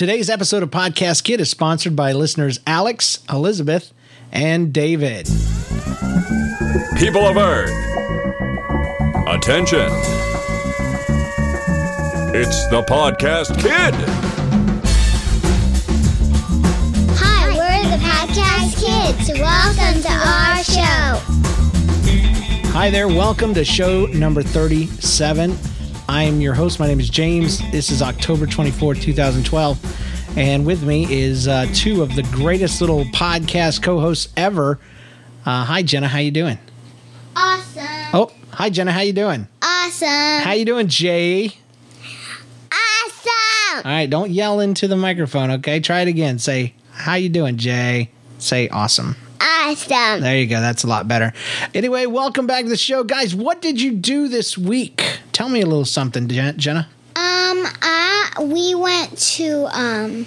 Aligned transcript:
Today's 0.00 0.30
episode 0.30 0.62
of 0.62 0.70
Podcast 0.70 1.24
Kid 1.24 1.42
is 1.42 1.50
sponsored 1.50 1.94
by 1.94 2.12
listeners 2.12 2.58
Alex, 2.66 3.18
Elizabeth, 3.28 3.92
and 4.32 4.72
David. 4.72 5.26
People 6.96 7.26
of 7.26 7.36
Earth, 7.36 7.68
attention. 9.28 9.90
It's 12.32 12.66
the 12.68 12.82
Podcast 12.88 13.54
Kid. 13.60 13.94
Hi, 17.18 17.48
we're 17.50 17.90
the 17.90 18.02
Podcast 18.02 18.80
Kids. 18.80 19.38
Welcome 19.38 20.00
to 20.00 20.08
our 20.08 20.64
show. 20.64 21.20
Hi 22.70 22.88
there, 22.88 23.08
welcome 23.08 23.52
to 23.52 23.66
show 23.66 24.06
number 24.06 24.42
37. 24.42 25.58
I'm 26.12 26.40
your 26.40 26.54
host. 26.54 26.80
My 26.80 26.88
name 26.88 26.98
is 26.98 27.08
James. 27.08 27.60
This 27.70 27.88
is 27.88 28.02
October 28.02 28.44
24, 28.44 28.96
2012. 28.96 30.36
And 30.36 30.66
with 30.66 30.82
me 30.82 31.06
is 31.08 31.46
uh, 31.46 31.68
two 31.72 32.02
of 32.02 32.16
the 32.16 32.24
greatest 32.32 32.80
little 32.80 33.04
podcast 33.04 33.80
co-hosts 33.80 34.32
ever. 34.36 34.80
Uh, 35.46 35.64
hi, 35.64 35.84
Jenna. 35.84 36.08
How 36.08 36.18
you 36.18 36.32
doing? 36.32 36.58
Awesome. 37.36 37.84
Oh, 38.12 38.32
hi, 38.50 38.70
Jenna. 38.70 38.90
How 38.90 39.02
you 39.02 39.12
doing? 39.12 39.46
Awesome. 39.62 40.08
How 40.08 40.50
you 40.50 40.64
doing, 40.64 40.88
Jay? 40.88 41.52
Awesome. 42.72 43.76
All 43.76 43.82
right, 43.84 44.10
don't 44.10 44.32
yell 44.32 44.58
into 44.58 44.88
the 44.88 44.96
microphone, 44.96 45.52
okay? 45.52 45.78
Try 45.78 46.00
it 46.00 46.08
again. 46.08 46.40
Say, 46.40 46.74
"How 46.90 47.14
you 47.14 47.28
doing, 47.28 47.56
Jay?" 47.56 48.10
Say, 48.40 48.68
"Awesome." 48.70 49.14
Awesome. 49.40 50.22
There 50.22 50.36
you 50.36 50.48
go. 50.48 50.60
That's 50.60 50.82
a 50.82 50.88
lot 50.88 51.06
better. 51.06 51.32
Anyway, 51.72 52.06
welcome 52.06 52.48
back 52.48 52.64
to 52.64 52.68
the 52.68 52.76
show, 52.76 53.04
guys. 53.04 53.32
What 53.32 53.62
did 53.62 53.80
you 53.80 53.92
do 53.92 54.26
this 54.26 54.58
week? 54.58 55.19
Tell 55.40 55.48
me 55.48 55.62
a 55.62 55.66
little 55.66 55.86
something, 55.86 56.28
Jen- 56.28 56.58
Jenna. 56.58 56.86
Um, 57.16 57.64
I 57.80 58.30
we 58.42 58.74
went 58.74 59.16
to 59.36 59.64
um. 59.72 60.26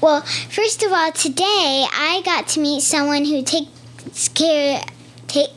Well, 0.00 0.22
first 0.22 0.82
of 0.82 0.90
all, 0.90 1.12
today 1.12 1.86
I 1.92 2.20
got 2.24 2.48
to 2.48 2.60
meet 2.60 2.82
someone 2.82 3.24
who 3.24 3.44
takes 3.44 4.28
care 4.30 4.82
take 5.28 5.50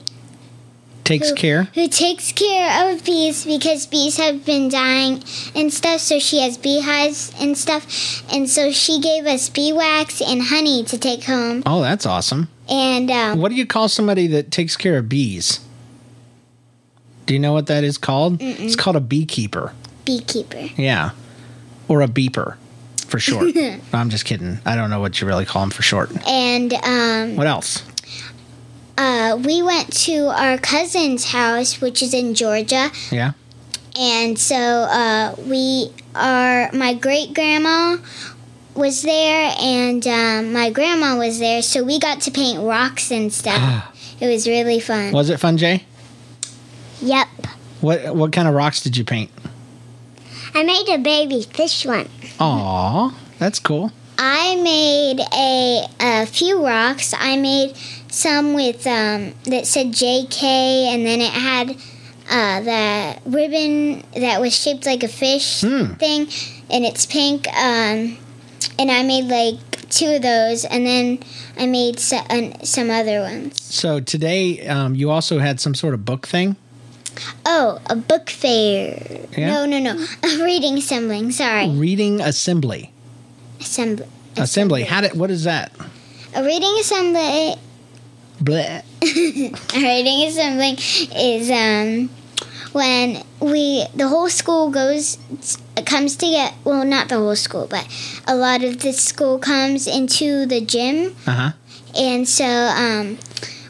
Takes 1.05 1.29
who, 1.31 1.35
care. 1.35 1.63
who 1.73 1.87
takes 1.87 2.31
care 2.33 2.93
of 2.93 3.03
bees 3.03 3.47
because 3.47 3.87
bees 3.87 4.17
have 4.17 4.45
been 4.45 4.69
dying 4.69 5.23
and 5.55 5.73
stuff. 5.73 5.99
So 5.99 6.19
she 6.19 6.41
has 6.41 6.59
beehives 6.59 7.33
and 7.41 7.57
stuff, 7.57 8.21
and 8.31 8.47
so 8.47 8.71
she 8.71 8.99
gave 8.99 9.25
us 9.25 9.49
bee 9.49 9.73
wax 9.73 10.21
and 10.21 10.39
honey 10.39 10.83
to 10.83 10.99
take 10.99 11.23
home. 11.23 11.63
Oh, 11.65 11.81
that's 11.81 12.05
awesome. 12.05 12.47
And 12.69 13.09
um, 13.09 13.39
What 13.39 13.49
do 13.49 13.55
you 13.55 13.65
call 13.65 13.89
somebody 13.89 14.27
that 14.27 14.51
takes 14.51 14.77
care 14.77 14.99
of 14.99 15.09
bees? 15.09 15.61
Do 17.25 17.33
you 17.33 17.39
know 17.39 17.53
what 17.53 17.67
that 17.67 17.83
is 17.83 17.97
called? 17.97 18.37
It's 18.41 18.75
called 18.75 18.95
a 18.95 19.01
beekeeper. 19.01 19.73
beekeeper. 20.05 20.69
Yeah. 20.77 21.11
Or 21.87 22.01
a 22.01 22.07
beeper 22.07 22.55
for 23.07 23.19
short. 23.19 23.53
No, 23.55 23.79
I'm 23.93 24.09
just 24.09 24.25
kidding. 24.25 24.59
I 24.65 24.75
don't 24.75 24.89
know 24.89 24.99
what 24.99 25.21
you 25.21 25.27
really 25.27 25.45
call 25.45 25.61
them 25.61 25.69
for 25.69 25.83
short. 25.83 26.11
And 26.27 26.73
um, 26.73 27.35
What 27.35 27.47
else? 27.47 27.83
uh, 28.97 29.37
we 29.43 29.61
went 29.63 29.91
to 29.93 30.27
our 30.27 30.57
cousin's 30.57 31.25
house, 31.31 31.81
which 31.81 32.01
is 32.03 32.13
in 32.13 32.33
Georgia. 32.35 32.89
Yeah. 33.11 33.33
And 33.97 34.37
so 34.39 34.55
uh, 34.55 35.35
we 35.47 35.91
are, 36.15 36.71
my 36.73 36.93
great 36.93 37.33
grandma 37.33 37.97
was 38.75 39.03
there, 39.03 39.53
and 39.59 40.05
um, 40.07 40.51
my 40.53 40.71
grandma 40.71 41.17
was 41.17 41.39
there. 41.39 41.61
So 41.61 41.83
we 41.83 41.99
got 41.99 42.21
to 42.21 42.31
paint 42.31 42.59
rocks 42.59 43.11
and 43.11 43.31
stuff. 43.31 44.15
it 44.19 44.27
was 44.27 44.47
really 44.47 44.79
fun. 44.79 45.11
Was 45.13 45.29
it 45.29 45.39
fun, 45.39 45.57
Jay? 45.57 45.85
Yep. 47.03 47.27
What 47.81 48.15
what 48.15 48.31
kind 48.31 48.47
of 48.47 48.53
rocks 48.53 48.81
did 48.81 48.95
you 48.95 49.03
paint? 49.03 49.29
I 50.55 50.63
made 50.63 50.87
a 50.89 50.97
baby 50.97 51.41
fish 51.43 51.85
one. 51.85 52.07
Aw, 52.39 53.13
that's 53.39 53.59
cool. 53.59 53.91
I 54.17 54.55
made 54.55 55.19
a, 55.33 55.87
a 55.99 56.25
few 56.27 56.63
rocks. 56.65 57.13
I 57.17 57.35
made 57.37 57.75
some 58.09 58.53
with 58.53 58.85
um, 58.87 59.33
that 59.45 59.65
said 59.67 59.87
JK, 59.87 60.43
and 60.43 61.05
then 61.05 61.19
it 61.19 61.31
had 61.31 61.71
uh, 62.29 62.61
the 62.61 63.29
ribbon 63.29 64.03
that 64.15 64.39
was 64.39 64.55
shaped 64.55 64.85
like 64.85 65.03
a 65.03 65.07
fish 65.07 65.61
Hmm. 65.61 65.93
thing, 65.95 66.21
and 66.69 66.85
it's 66.85 67.05
pink. 67.05 67.47
Um, 67.49 68.17
and 68.79 68.89
I 68.91 69.03
made 69.03 69.25
like 69.25 69.89
two 69.89 70.07
of 70.15 70.21
those, 70.21 70.63
and 70.63 70.85
then 70.85 71.19
I 71.57 71.65
made 71.65 71.99
so, 71.99 72.17
uh, 72.17 72.63
some 72.63 72.89
other 72.91 73.19
ones. 73.21 73.61
So 73.61 73.99
today, 73.99 74.65
um, 74.67 74.95
you 74.95 75.09
also 75.09 75.39
had 75.39 75.59
some 75.59 75.73
sort 75.75 75.95
of 75.95 76.05
book 76.05 76.27
thing. 76.27 76.55
Oh, 77.45 77.79
a 77.89 77.95
book 77.95 78.29
fair. 78.29 79.25
Yeah? 79.37 79.47
No, 79.47 79.65
no, 79.65 79.79
no. 79.79 80.05
A 80.23 80.43
reading 80.43 80.77
assembly. 80.77 81.31
Sorry. 81.31 81.69
Reading 81.69 82.21
assembly. 82.21 82.91
Assembly. 83.59 84.07
Assembly. 84.37 84.83
How 84.83 85.01
did? 85.01 85.13
What 85.17 85.29
is 85.31 85.43
that? 85.43 85.71
A 86.35 86.43
reading 86.43 86.75
assembly 86.79 87.55
Bleh. 88.41 88.81
reading 89.75 90.27
assembly 90.27 90.71
is 91.15 91.49
um 91.51 92.09
when 92.73 93.23
we 93.39 93.85
the 93.95 94.07
whole 94.07 94.29
school 94.29 94.71
goes 94.71 95.19
comes 95.85 96.15
to 96.15 96.25
get 96.25 96.55
well 96.63 96.83
not 96.83 97.09
the 97.09 97.15
whole 97.17 97.35
school 97.35 97.67
but 97.69 97.87
a 98.27 98.35
lot 98.35 98.63
of 98.63 98.79
the 98.79 98.91
school 98.91 99.37
comes 99.37 99.85
into 99.85 100.47
the 100.47 100.59
gym 100.59 101.15
Uh 101.27 101.31
huh. 101.31 101.51
and 101.95 102.27
so 102.27 102.43
um 102.45 103.19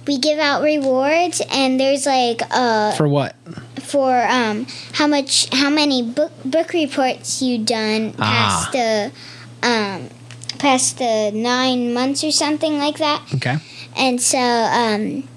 we 0.07 0.17
give 0.17 0.39
out 0.39 0.61
rewards 0.61 1.41
and 1.51 1.79
there's 1.79 2.05
like 2.05 2.41
uh 2.51 2.91
For 2.93 3.07
what? 3.07 3.35
for 3.81 4.15
um 4.29 4.65
how 4.93 5.07
much 5.07 5.47
how 5.53 5.69
many 5.69 6.01
book 6.01 6.31
book 6.45 6.73
reports 6.73 7.41
you 7.41 7.57
done 7.59 8.13
Ah. 8.19 8.23
past 8.23 8.71
the 8.73 9.11
um 9.67 10.09
past 10.59 10.97
the 10.97 11.31
nine 11.33 11.93
months 11.93 12.23
or 12.23 12.31
something 12.31 12.77
like 12.79 12.97
that 12.97 13.21
Okay. 13.35 13.57
and 13.97 14.21
so 14.21 14.39
um, 14.39 15.27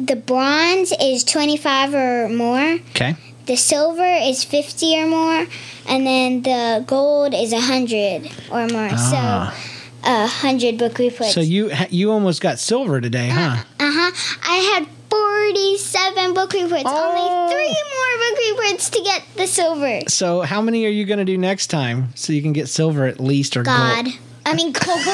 the 0.00 0.16
bronze 0.16 0.92
is 1.00 1.24
25 1.24 1.94
or 1.94 2.28
more, 2.28 2.78
Okay. 2.94 3.14
the 3.46 3.56
silver 3.56 4.06
is 4.22 4.44
50 4.44 5.02
or 5.02 5.06
more, 5.06 5.46
and 5.88 6.06
then 6.06 6.42
the 6.42 6.84
gold 6.86 7.34
is 7.34 7.50
100 7.52 8.30
or 8.50 8.66
more. 8.68 8.90
Ah. 8.92 9.50
So 9.52 9.77
a 10.08 10.20
100 10.22 10.78
book 10.78 10.98
reports. 10.98 11.34
So 11.34 11.40
you 11.40 11.70
you 11.90 12.10
almost 12.10 12.40
got 12.40 12.58
silver 12.58 13.00
today, 13.00 13.28
huh? 13.28 13.62
uh 13.78 13.90
huh. 13.92 14.12
I 14.42 14.56
had 14.74 14.86
47 15.10 16.34
book 16.34 16.52
reports, 16.54 16.84
Oh. 16.86 17.08
only 17.10 17.52
three 17.52 17.68
more 17.68 18.18
book 18.30 18.38
reports 18.50 18.90
to 18.90 19.02
get 19.02 19.22
the 19.36 19.46
silver. 19.46 20.00
So 20.08 20.40
how 20.42 20.60
many 20.62 20.86
are 20.86 20.90
you 20.90 21.04
going 21.04 21.18
to 21.18 21.24
do 21.24 21.36
next 21.36 21.66
time 21.68 22.08
so 22.14 22.32
you 22.32 22.42
can 22.42 22.52
get 22.52 22.68
silver 22.68 23.06
at 23.06 23.20
least 23.20 23.56
or 23.56 23.62
God. 23.62 24.04
gold? 24.06 24.16
I 24.46 24.54
mean, 24.54 24.72
gold. 24.72 25.00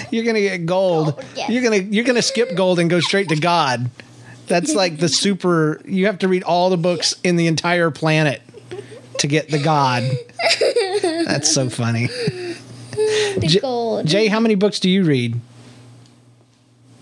You're 0.12 0.24
going 0.24 0.34
to 0.36 0.40
get 0.42 0.66
gold. 0.66 1.14
Gold, 1.16 1.24
yes. 1.36 1.50
You're 1.50 1.62
going 1.62 1.80
to 1.88 1.94
you're 1.94 2.04
going 2.04 2.16
to 2.16 2.22
skip 2.22 2.54
gold 2.56 2.78
and 2.78 2.88
go 2.90 3.00
straight 3.00 3.28
to 3.28 3.36
God. 3.36 3.90
That's 4.46 4.74
like 4.74 4.98
the 4.98 5.08
super 5.08 5.80
you 5.84 6.06
have 6.06 6.18
to 6.20 6.28
read 6.28 6.42
all 6.42 6.70
the 6.70 6.76
books 6.76 7.14
in 7.22 7.36
the 7.36 7.46
entire 7.46 7.90
planet 7.90 8.42
to 9.18 9.26
get 9.28 9.48
the 9.50 9.58
God. 9.62 10.02
That's 11.32 11.52
so 11.52 11.68
funny. 11.70 12.08
J- 13.40 14.02
Jay, 14.04 14.26
how 14.26 14.40
many 14.40 14.54
books 14.56 14.80
do 14.80 14.90
you 14.90 15.04
read? 15.04 15.40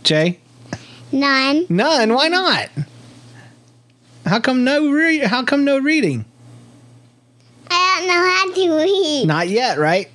Jay? 0.03 0.39
None. 1.11 1.67
None. 1.69 2.13
Why 2.15 2.29
not? 2.29 2.69
How 4.27 4.41
come 4.41 4.65
no 4.65 4.91
re- 4.91 5.21
how 5.21 5.43
come 5.45 5.65
no 5.65 5.79
reading? 5.79 6.25
I 7.71 7.97
don't 7.99 8.09
know 8.09 8.15
how 8.69 8.77
to 8.79 8.85
read. 8.85 9.25
Not 9.27 9.49
yet, 9.49 9.79
right? 9.79 10.09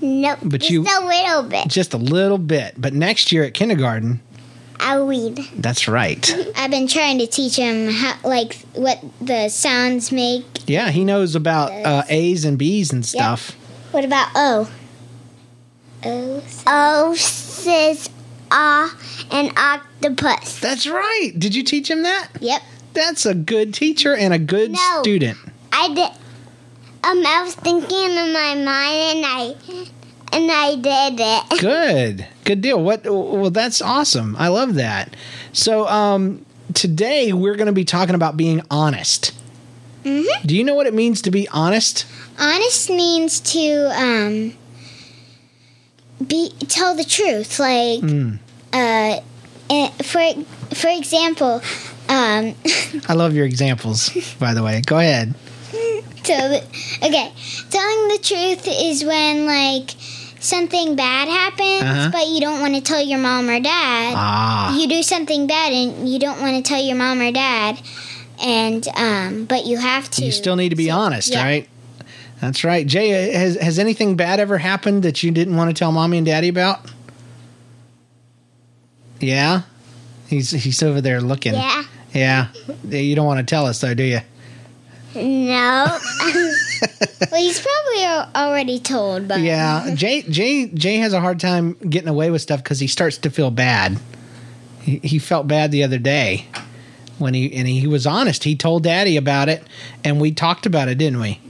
Nope. 0.00 0.38
But 0.42 0.60
just 0.62 0.70
you- 0.70 0.82
a 0.82 1.04
little 1.06 1.42
bit. 1.42 1.68
Just 1.68 1.92
a 1.92 1.98
little 1.98 2.38
bit. 2.38 2.74
But 2.78 2.94
next 2.94 3.30
year 3.32 3.44
at 3.44 3.52
kindergarten, 3.52 4.20
I'll 4.80 5.06
read. 5.06 5.36
that's 5.56 5.86
right. 5.88 6.34
I've 6.56 6.70
been 6.70 6.88
trying 6.88 7.18
to 7.18 7.26
teach 7.26 7.56
him 7.56 7.90
how, 7.90 8.16
like, 8.24 8.56
what 8.74 9.02
the 9.20 9.48
sounds 9.48 10.10
make. 10.10 10.68
Yeah, 10.68 10.90
he 10.90 11.04
knows 11.04 11.34
about 11.34 11.70
uh, 11.72 12.02
A's 12.08 12.44
and 12.44 12.58
B's 12.58 12.92
and 12.92 13.04
stuff. 13.04 13.50
What 13.92 14.04
about 14.04 14.28
O? 14.34 14.70
O. 16.04 16.42
O 16.66 17.14
says 17.14 18.08
ah 18.50 18.96
and 19.30 19.52
octopus. 19.56 20.58
That's 20.60 20.86
right. 20.86 21.32
Did 21.38 21.54
you 21.54 21.62
teach 21.62 21.90
him 21.90 22.02
that? 22.04 22.28
Yep. 22.40 22.62
That's 22.94 23.26
a 23.26 23.34
good 23.34 23.74
teacher 23.74 24.14
and 24.16 24.32
a 24.34 24.38
good 24.38 24.72
No. 24.72 24.98
student. 25.02 25.38
I 25.72 25.88
did. 25.94 26.10
Um, 27.02 27.24
I 27.26 27.42
was 27.44 27.54
thinking 27.54 28.10
in 28.10 28.32
my 28.32 28.54
mind, 28.54 28.66
and 28.66 29.26
I 29.26 29.54
and 30.32 30.50
I 30.50 30.74
did 30.76 31.20
it. 31.20 31.60
Good. 31.60 32.26
Good 32.44 32.60
deal. 32.62 32.82
What 32.82 33.04
well 33.04 33.50
that's 33.50 33.80
awesome. 33.82 34.36
I 34.38 34.48
love 34.48 34.74
that. 34.74 35.14
So 35.52 35.86
um 35.88 36.44
today 36.74 37.32
we're 37.32 37.56
going 37.56 37.66
to 37.66 37.72
be 37.72 37.84
talking 37.84 38.14
about 38.14 38.36
being 38.36 38.62
honest. 38.70 39.32
Mhm. 40.04 40.24
Do 40.46 40.56
you 40.56 40.64
know 40.64 40.74
what 40.74 40.86
it 40.86 40.94
means 40.94 41.20
to 41.22 41.30
be 41.30 41.48
honest? 41.48 42.06
Honest 42.38 42.88
means 42.90 43.40
to 43.40 43.90
um 43.94 44.54
be 46.26 46.50
tell 46.68 46.94
the 46.94 47.04
truth. 47.04 47.58
Like, 47.58 48.00
Mm. 48.00 48.38
uh, 48.72 49.20
eh, 49.70 49.88
for 50.02 50.20
for 50.74 50.88
example, 50.88 51.62
um, 52.08 52.54
I 53.08 53.14
love 53.14 53.34
your 53.34 53.46
examples, 53.46 54.10
by 54.38 54.54
the 54.54 54.62
way. 54.62 54.82
Go 54.86 54.98
ahead. 54.98 55.34
So, 56.22 56.34
okay, 56.36 57.32
telling 57.70 58.08
the 58.08 58.18
truth 58.22 58.68
is 58.68 59.02
when 59.04 59.46
like 59.46 59.90
something 60.40 60.96
bad 60.96 61.28
happens, 61.28 61.82
Uh-huh. 61.82 62.10
but 62.10 62.26
you 62.26 62.40
don't 62.40 62.60
want 62.60 62.74
to 62.74 62.80
tell 62.80 63.00
your 63.00 63.18
mom 63.18 63.48
or 63.48 63.60
dad. 63.60 64.14
Ah. 64.16 64.76
You 64.76 64.88
do 64.88 65.02
something 65.02 65.46
bad 65.46 65.72
and 65.72 66.08
you 66.08 66.18
don't 66.18 66.40
want 66.40 66.56
to 66.56 66.62
tell 66.68 66.82
your 66.82 66.96
mom 66.96 67.20
or 67.20 67.30
dad, 67.30 67.80
and 68.42 68.86
um, 68.96 69.44
but 69.44 69.66
you 69.66 69.78
have 69.78 70.10
to. 70.10 70.24
You 70.24 70.32
still 70.32 70.56
need 70.56 70.70
to 70.70 70.76
be 70.76 70.90
honest, 70.90 71.30
yeah. 71.30 71.44
right? 71.44 71.68
That's 72.40 72.64
right. 72.64 72.86
Jay, 72.86 73.32
has 73.32 73.56
has 73.56 73.78
anything 73.78 74.16
bad 74.16 74.40
ever 74.40 74.56
happened 74.58 75.02
that 75.02 75.22
you 75.22 75.30
didn't 75.30 75.56
want 75.56 75.68
to 75.70 75.78
tell 75.78 75.92
mommy 75.92 76.16
and 76.16 76.26
daddy 76.26 76.48
about? 76.48 76.80
Yeah. 79.20 79.62
He's 80.26 80.50
he's 80.50 80.82
over 80.82 81.00
there 81.00 81.20
looking. 81.20 81.54
Yeah. 81.54 81.84
Yeah. 82.14 82.48
You 82.88 83.14
don't 83.14 83.26
want 83.26 83.40
to 83.40 83.44
tell 83.44 83.66
us 83.66 83.80
though, 83.80 83.94
do 83.94 84.04
you? 84.04 84.20
No. 85.14 85.86
well, 87.30 87.40
he's 87.40 87.60
probably 87.60 88.04
already 88.34 88.78
told, 88.78 89.26
but 89.28 89.40
Yeah. 89.40 89.94
Jay 89.94 90.22
Jay 90.22 90.66
Jay 90.68 90.96
has 90.96 91.12
a 91.12 91.20
hard 91.20 91.40
time 91.40 91.72
getting 91.74 92.08
away 92.08 92.30
with 92.30 92.42
stuff 92.42 92.62
because 92.62 92.78
he 92.80 92.86
starts 92.86 93.18
to 93.18 93.30
feel 93.30 93.50
bad. 93.50 93.98
He, 94.80 94.98
he 94.98 95.18
felt 95.18 95.48
bad 95.48 95.72
the 95.72 95.82
other 95.82 95.98
day 95.98 96.46
when 97.18 97.34
he 97.34 97.52
and 97.54 97.66
he 97.66 97.86
was 97.86 98.06
honest. 98.06 98.44
He 98.44 98.54
told 98.56 98.84
daddy 98.84 99.16
about 99.16 99.48
it 99.48 99.62
and 100.04 100.20
we 100.20 100.32
talked 100.32 100.64
about 100.66 100.88
it, 100.88 100.98
didn't 100.98 101.20
we? 101.20 101.40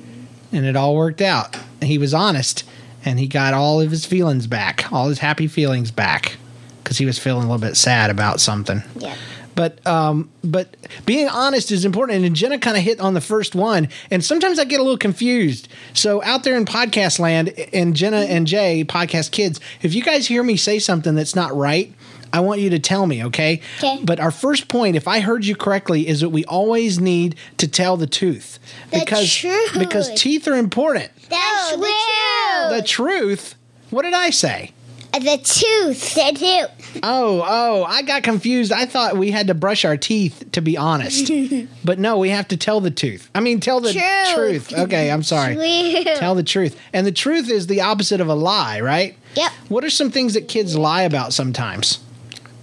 And 0.52 0.64
it 0.64 0.74
all 0.76 0.96
worked 0.96 1.20
out. 1.20 1.56
He 1.82 1.98
was 1.98 2.14
honest 2.14 2.64
and 3.04 3.18
he 3.18 3.26
got 3.26 3.54
all 3.54 3.80
of 3.80 3.90
his 3.90 4.04
feelings 4.06 4.46
back, 4.46 4.90
all 4.92 5.08
his 5.08 5.18
happy 5.20 5.46
feelings 5.46 5.90
back 5.90 6.36
because 6.82 6.98
he 6.98 7.06
was 7.06 7.18
feeling 7.18 7.44
a 7.44 7.46
little 7.52 7.60
bit 7.66 7.76
sad 7.76 8.10
about 8.10 8.40
something. 8.40 8.82
yeah. 8.96 9.14
But 9.60 9.86
um, 9.86 10.30
but 10.42 10.74
being 11.04 11.28
honest 11.28 11.70
is 11.70 11.84
important, 11.84 12.24
and 12.24 12.34
Jenna 12.34 12.58
kind 12.58 12.78
of 12.78 12.82
hit 12.82 12.98
on 12.98 13.12
the 13.12 13.20
first 13.20 13.54
one. 13.54 13.90
And 14.10 14.24
sometimes 14.24 14.58
I 14.58 14.64
get 14.64 14.80
a 14.80 14.82
little 14.82 14.96
confused. 14.96 15.68
So 15.92 16.22
out 16.22 16.44
there 16.44 16.56
in 16.56 16.64
podcast 16.64 17.18
land, 17.18 17.50
and 17.74 17.94
Jenna 17.94 18.20
and 18.20 18.46
Jay, 18.46 18.84
podcast 18.86 19.32
kids, 19.32 19.60
if 19.82 19.94
you 19.94 20.02
guys 20.02 20.26
hear 20.28 20.42
me 20.42 20.56
say 20.56 20.78
something 20.78 21.14
that's 21.14 21.36
not 21.36 21.54
right. 21.54 21.92
I 22.32 22.38
want 22.38 22.60
you 22.60 22.70
to 22.70 22.78
tell 22.78 23.06
me, 23.08 23.24
okay? 23.24 23.60
But 24.04 24.20
our 24.20 24.30
first 24.30 24.68
point, 24.68 24.94
if 24.94 25.08
I 25.08 25.18
heard 25.18 25.44
you 25.44 25.56
correctly, 25.56 26.06
is 26.06 26.20
that 26.20 26.28
we 26.28 26.44
always 26.44 27.00
need 27.00 27.34
to 27.56 27.66
tell 27.66 27.96
the 27.96 28.06
truth 28.06 28.60
The 28.92 29.00
because 29.00 29.34
truth. 29.34 29.76
because 29.76 30.14
teeth 30.14 30.46
are 30.46 30.54
important. 30.54 31.10
That's 31.28 31.72
The 31.76 32.82
true. 32.86 33.18
truth. 33.18 33.56
What 33.90 34.02
did 34.02 34.14
I 34.14 34.30
say? 34.30 34.70
The 35.12 35.38
tooth. 35.42 36.14
The 36.14 36.32
tooth. 36.36 37.00
Oh, 37.02 37.44
oh, 37.46 37.84
I 37.84 38.02
got 38.02 38.22
confused. 38.22 38.72
I 38.72 38.86
thought 38.86 39.16
we 39.16 39.30
had 39.30 39.48
to 39.48 39.54
brush 39.54 39.84
our 39.84 39.96
teeth 39.96 40.44
to 40.52 40.60
be 40.62 40.76
honest. 40.76 41.30
but 41.84 41.98
no, 41.98 42.18
we 42.18 42.30
have 42.30 42.48
to 42.48 42.56
tell 42.56 42.80
the 42.80 42.90
truth. 42.90 43.28
I 43.34 43.40
mean, 43.40 43.60
tell 43.60 43.80
the 43.80 43.92
Truth. 43.92 44.68
truth. 44.68 44.78
Okay, 44.78 45.10
I'm 45.10 45.22
sorry. 45.22 45.54
True. 45.54 46.14
Tell 46.16 46.34
the 46.34 46.42
truth. 46.42 46.78
And 46.92 47.06
the 47.06 47.12
truth 47.12 47.50
is 47.50 47.66
the 47.66 47.80
opposite 47.80 48.20
of 48.20 48.28
a 48.28 48.34
lie, 48.34 48.80
right? 48.80 49.16
Yep. 49.34 49.52
What 49.68 49.84
are 49.84 49.90
some 49.90 50.10
things 50.10 50.34
that 50.34 50.48
kids 50.48 50.76
lie 50.76 51.02
about 51.02 51.32
sometimes? 51.32 51.98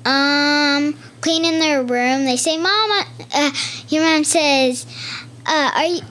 Um, 0.05 0.97
cleaning 1.21 1.59
their 1.59 1.83
room. 1.83 2.23
They 2.25 2.38
say, 2.38 2.57
"Mama," 2.57 3.03
uh, 3.33 3.51
your 3.89 4.03
mom 4.03 4.23
says, 4.23 4.85
uh, 5.45 5.71
"Are 5.75 5.85
you 5.85 6.01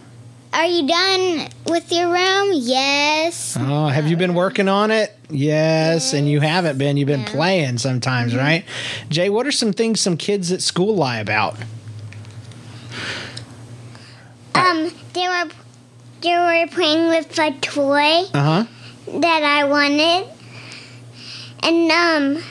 are 0.52 0.66
you 0.66 0.86
done 0.86 1.48
with 1.66 1.90
your 1.90 2.12
room?" 2.12 2.50
Yes. 2.54 3.56
Oh, 3.58 3.86
have 3.88 4.06
you 4.06 4.16
been 4.16 4.34
working 4.34 4.68
on 4.68 4.90
it? 4.90 5.15
Yes, 5.28 6.12
and 6.12 6.28
you 6.28 6.40
haven't 6.40 6.78
been. 6.78 6.96
You've 6.96 7.08
been 7.08 7.20
Yeah. 7.20 7.26
playing 7.32 7.78
sometimes, 7.78 8.34
right? 8.36 8.64
Jay, 9.08 9.28
what 9.28 9.46
are 9.46 9.52
some 9.52 9.72
things 9.72 10.00
some 10.00 10.16
kids 10.16 10.52
at 10.52 10.62
school 10.62 10.94
lie 10.94 11.18
about? 11.18 11.56
Um, 14.54 14.90
they 15.12 15.28
were 15.28 15.48
they 16.22 16.36
were 16.36 16.66
playing 16.68 17.08
with 17.08 17.38
a 17.38 17.50
toy 17.60 18.22
Uh 18.32 18.64
huh. 18.64 18.64
that 19.20 19.42
I 19.42 19.64
wanted, 19.64 20.26
and 21.62 21.90
um, 21.90 22.42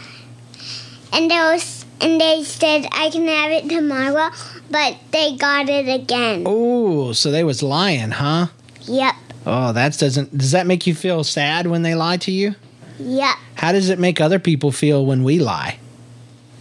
and 1.14 1.32
they 1.32 1.36
was 1.40 1.86
and 2.02 2.20
they 2.22 2.44
said 2.44 2.88
I 2.92 3.10
can 3.10 3.28
have 3.28 3.52
it 3.52 3.70
tomorrow, 3.70 4.30
but 4.70 4.98
they 5.12 5.36
got 5.38 5.70
it 5.70 5.88
again. 5.88 6.44
Oh, 6.46 7.14
so 7.14 7.32
they 7.32 7.44
was 7.44 7.64
lying, 7.64 8.12
huh? 8.12 8.48
Yep. 8.82 9.16
Oh, 9.48 9.72
that 9.74 9.98
doesn't. 9.98 10.38
Does 10.38 10.52
that 10.52 10.68
make 10.68 10.86
you 10.86 10.94
feel 10.94 11.24
sad 11.24 11.68
when 11.68 11.82
they 11.84 11.96
lie 11.96 12.18
to 12.18 12.32
you? 12.32 12.56
Yep. 13.00 13.36
How 13.56 13.72
does 13.72 13.90
it 13.90 14.00
make 14.00 14.20
other 14.22 14.40
people 14.40 14.72
feel 14.72 15.06
when 15.06 15.24
we 15.24 15.40
lie? 15.40 15.80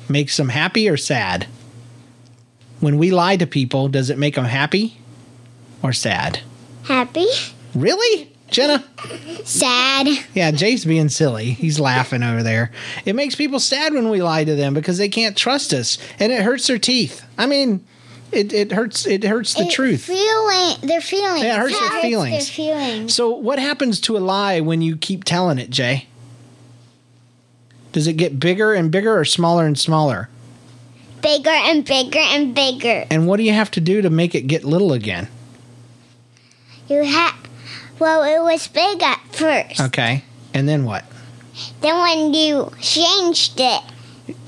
Makes 0.09 0.37
them 0.37 0.51
happy 0.51 0.89
or 0.89 0.97
sad? 0.97 1.47
When 2.81 2.99
we 2.99 3.11
lie 3.11 3.37
to 3.37 3.47
people, 3.47 3.89
does 3.89 4.11
it 4.11 4.19
make 4.19 4.35
them 4.35 4.45
happy 4.45 4.99
or 5.83 5.93
sad? 5.93 6.41
Happy. 6.85 7.27
Really? 7.75 8.31
Jenna? 8.51 8.85
Sad. 9.45 10.07
Yeah, 10.35 10.51
Jay's 10.51 10.85
being 10.85 11.09
silly. 11.09 11.53
He's 11.53 11.81
laughing 11.81 12.23
over 12.23 12.43
there. 12.43 12.71
It 13.05 13.15
makes 13.17 13.35
people 13.35 13.59
sad 13.59 13.95
when 13.95 14.11
we 14.11 14.23
lie 14.23 14.45
to 14.45 14.55
them 14.55 14.75
because 14.75 14.99
they 14.99 15.09
can't 15.09 15.37
trust 15.37 15.73
us 15.73 15.99
and 16.21 16.31
it 16.31 16.43
hurts 16.43 16.67
their 16.67 16.79
teeth. 16.79 17.25
I 17.39 17.47
mean, 17.47 17.85
it, 18.33 18.53
it 18.53 18.73
hurts 18.73 19.07
it 19.07 19.25
hurts 19.25 19.55
the 19.55 19.65
It 19.65 19.73
truth. 19.73 20.03
Feeling 20.05 20.77
their 20.83 21.01
feelings. 21.01 21.43
Yeah, 21.43 21.57
it 21.57 21.59
hurts 21.59 21.81
their 21.81 22.01
feelings. 22.03 22.47
Their 22.47 22.55
feelings. 22.55 23.15
So 23.15 23.31
what 23.31 23.59
happens 23.59 24.01
to 24.03 24.17
a 24.17 24.21
lie 24.21 24.61
when 24.61 24.83
you 24.83 24.97
keep 24.97 25.25
telling 25.25 25.59
it, 25.59 25.71
Jay? 25.71 26.07
Does 27.95 28.09
it 28.09 28.15
get 28.15 28.41
bigger 28.41 28.75
and 28.75 28.91
bigger 28.91 29.17
or 29.17 29.25
smaller 29.25 29.65
and 29.67 29.79
smaller? 29.79 30.29
Bigger 31.23 31.49
and 31.49 31.85
bigger 31.85 32.19
and 32.19 32.53
bigger. 32.53 33.07
And 33.09 33.29
what 33.29 33.37
do 33.37 33.45
you 33.45 33.53
have 33.53 33.71
to 33.71 33.81
do 33.81 34.03
to 34.03 34.11
make 34.11 34.35
it 34.35 34.43
get 34.49 34.65
little 34.65 34.93
again? 34.93 35.29
You 36.89 37.05
have. 37.05 37.35
Well, 38.01 38.25
it 38.25 38.43
was 38.43 38.67
big 38.67 39.01
at 39.01 39.21
first. 39.31 39.81
Okay. 39.81 40.25
And 40.53 40.69
then 40.69 40.85
what? 40.85 41.05
Then 41.83 41.97
when 42.03 42.35
you 42.35 42.73
changed 42.81 43.61
it, 43.61 43.83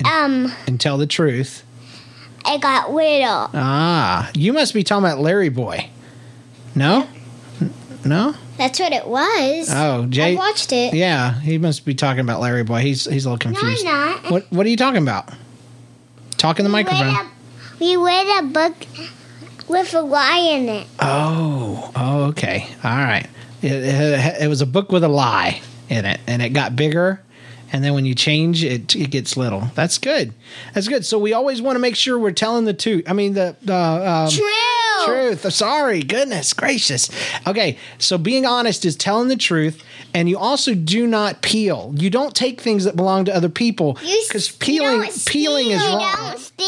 um, 0.05 0.53
And 0.67 0.81
tell 0.81 0.99
the 0.99 1.07
truth. 1.07 1.63
it 2.45 2.61
got 2.61 2.93
little. 2.93 3.49
Ah, 3.55 4.29
you 4.35 4.53
must 4.53 4.75
be 4.75 4.83
talking 4.83 5.05
about 5.05 5.21
Larry 5.21 5.51
Boy. 5.51 5.89
No? 6.75 7.07
N- 7.61 7.73
No? 8.05 8.35
That's 8.57 8.79
what 8.81 8.93
it 8.93 9.07
was. 9.07 9.71
Oh, 9.73 10.07
Jay. 10.07 10.33
I 10.33 10.37
watched 10.37 10.73
it. 10.73 10.95
Yeah, 10.95 11.39
he 11.41 11.59
must 11.59 11.85
be 11.85 11.95
talking 11.95 12.21
about 12.21 12.41
Larry 12.41 12.65
Boy. 12.65 12.81
He's 12.81 13.05
he's 13.05 13.27
a 13.27 13.31
little 13.31 13.39
confused. 13.39 13.85
No, 13.85 13.91
I'm 13.91 14.23
not. 14.23 14.31
What 14.31 14.47
what 14.53 14.67
are 14.67 14.69
you 14.69 14.77
talking 14.77 15.03
about? 15.03 15.31
Talk 16.39 16.59
in 16.59 16.65
the 16.65 16.69
We 16.71 16.73
microphone. 16.85 17.07
read, 17.15 17.27
a, 17.27 17.29
we 17.81 17.97
read 17.97 18.39
a 18.41 18.47
book 18.49 18.75
with 19.69 19.95
a 19.95 20.01
lie 20.03 20.39
in 20.39 20.69
it. 20.69 20.87
Oh, 21.01 21.91
oh, 21.97 22.23
okay. 22.25 22.67
All 22.85 22.91
right. 22.91 23.27
It, 23.63 23.73
it, 23.73 24.43
it 24.43 24.49
was 24.49 24.61
a 24.61 24.67
book 24.67 24.93
with 24.93 25.03
a 25.03 25.09
lie 25.09 25.61
in 25.89 26.05
it, 26.05 26.21
and 26.27 26.43
it 26.43 26.51
got 26.51 26.77
bigger. 26.77 27.23
And 27.73 27.83
then 27.83 27.95
when 27.95 28.05
you 28.07 28.15
change 28.15 28.63
it, 28.63 28.95
it 28.95 29.11
gets 29.11 29.37
little. 29.37 29.71
That's 29.75 29.99
good. 29.99 30.33
That's 30.73 30.87
good. 30.89 31.05
So 31.05 31.19
we 31.19 31.33
always 31.33 31.61
want 31.61 31.75
to 31.75 31.81
make 31.81 31.97
sure 31.97 32.17
we're 32.19 32.31
telling 32.31 32.65
the 32.65 32.73
truth. 32.75 33.05
I 33.09 33.13
mean 33.13 33.33
the 33.35 33.57
the 33.63 33.75
um, 33.75 34.29
True. 35.05 35.35
truth. 35.37 35.53
Sorry, 35.53 36.03
goodness 36.03 36.53
gracious. 36.53 37.11
Okay, 37.47 37.79
so 37.99 38.17
being 38.19 38.47
honest 38.47 38.85
is 38.85 38.97
telling 38.97 39.29
the 39.29 39.37
truth, 39.37 39.83
and 40.15 40.29
you 40.29 40.39
also 40.39 40.75
do 40.75 41.07
not 41.07 41.43
peel. 41.43 41.93
You 41.97 42.11
don't 42.11 42.35
take 42.35 42.61
things 42.61 42.85
that 42.85 42.97
belong 42.97 43.25
to 43.27 43.35
other 43.35 43.49
people 43.49 43.95
because 43.95 44.51
you 44.51 44.57
peeling 44.59 45.01
don't 45.03 45.27
peeling 45.27 45.71
is 45.71 45.81
steal, 45.83 45.97
wrong. 45.99 46.17
Don't 46.31 46.39
steal. 46.39 46.67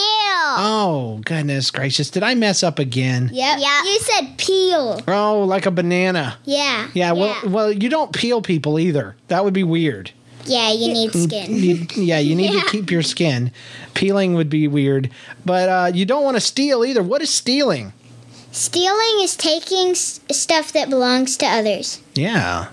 Oh 0.61 1.21
goodness 1.25 1.71
gracious! 1.71 2.11
Did 2.11 2.23
I 2.23 2.35
mess 2.35 2.63
up 2.63 2.79
again? 2.79 3.31
Yep. 3.33 3.59
Yeah. 3.61 3.83
You 3.85 3.99
said 4.01 4.39
peel. 4.39 5.01
Oh, 5.09 5.45
like 5.45 5.67
a 5.67 5.71
banana. 5.71 6.39
Yeah. 6.45 6.89
Yeah, 6.95 7.13
well, 7.13 7.37
well, 7.47 7.73
you 7.73 7.89
don't 7.89 8.13
peel 8.13 8.43
people 8.43 8.79
either. 8.79 9.17
That 9.29 9.45
would 9.45 9.55
be 9.55 9.65
weird. 9.65 10.11
Yeah, 10.45 10.73
you 10.73 10.93
need 10.93 11.13
skin. 11.13 11.55
You, 11.57 11.87
yeah, 11.97 12.19
you 12.19 12.35
need 12.35 12.55
Yeah. 12.55 12.61
to 12.63 12.67
keep 12.71 12.91
your 12.91 13.03
skin. 13.03 13.51
Peeling 13.95 14.35
would 14.35 14.49
be 14.49 14.67
weird, 14.67 15.11
but 15.45 15.69
uh, 15.69 15.91
you 15.93 16.07
don't 16.07 16.25
want 16.25 16.37
to 16.37 16.41
steal 16.41 16.85
either. 16.85 17.03
What 17.03 17.21
is 17.21 17.29
stealing? 17.31 17.93
Stealing 18.53 19.21
is 19.21 19.37
taking 19.37 19.91
s- 19.91 20.21
stuff 20.31 20.73
that 20.73 20.89
belongs 20.91 21.37
to 21.39 21.47
others. 21.47 22.01
Yeah, 22.15 22.69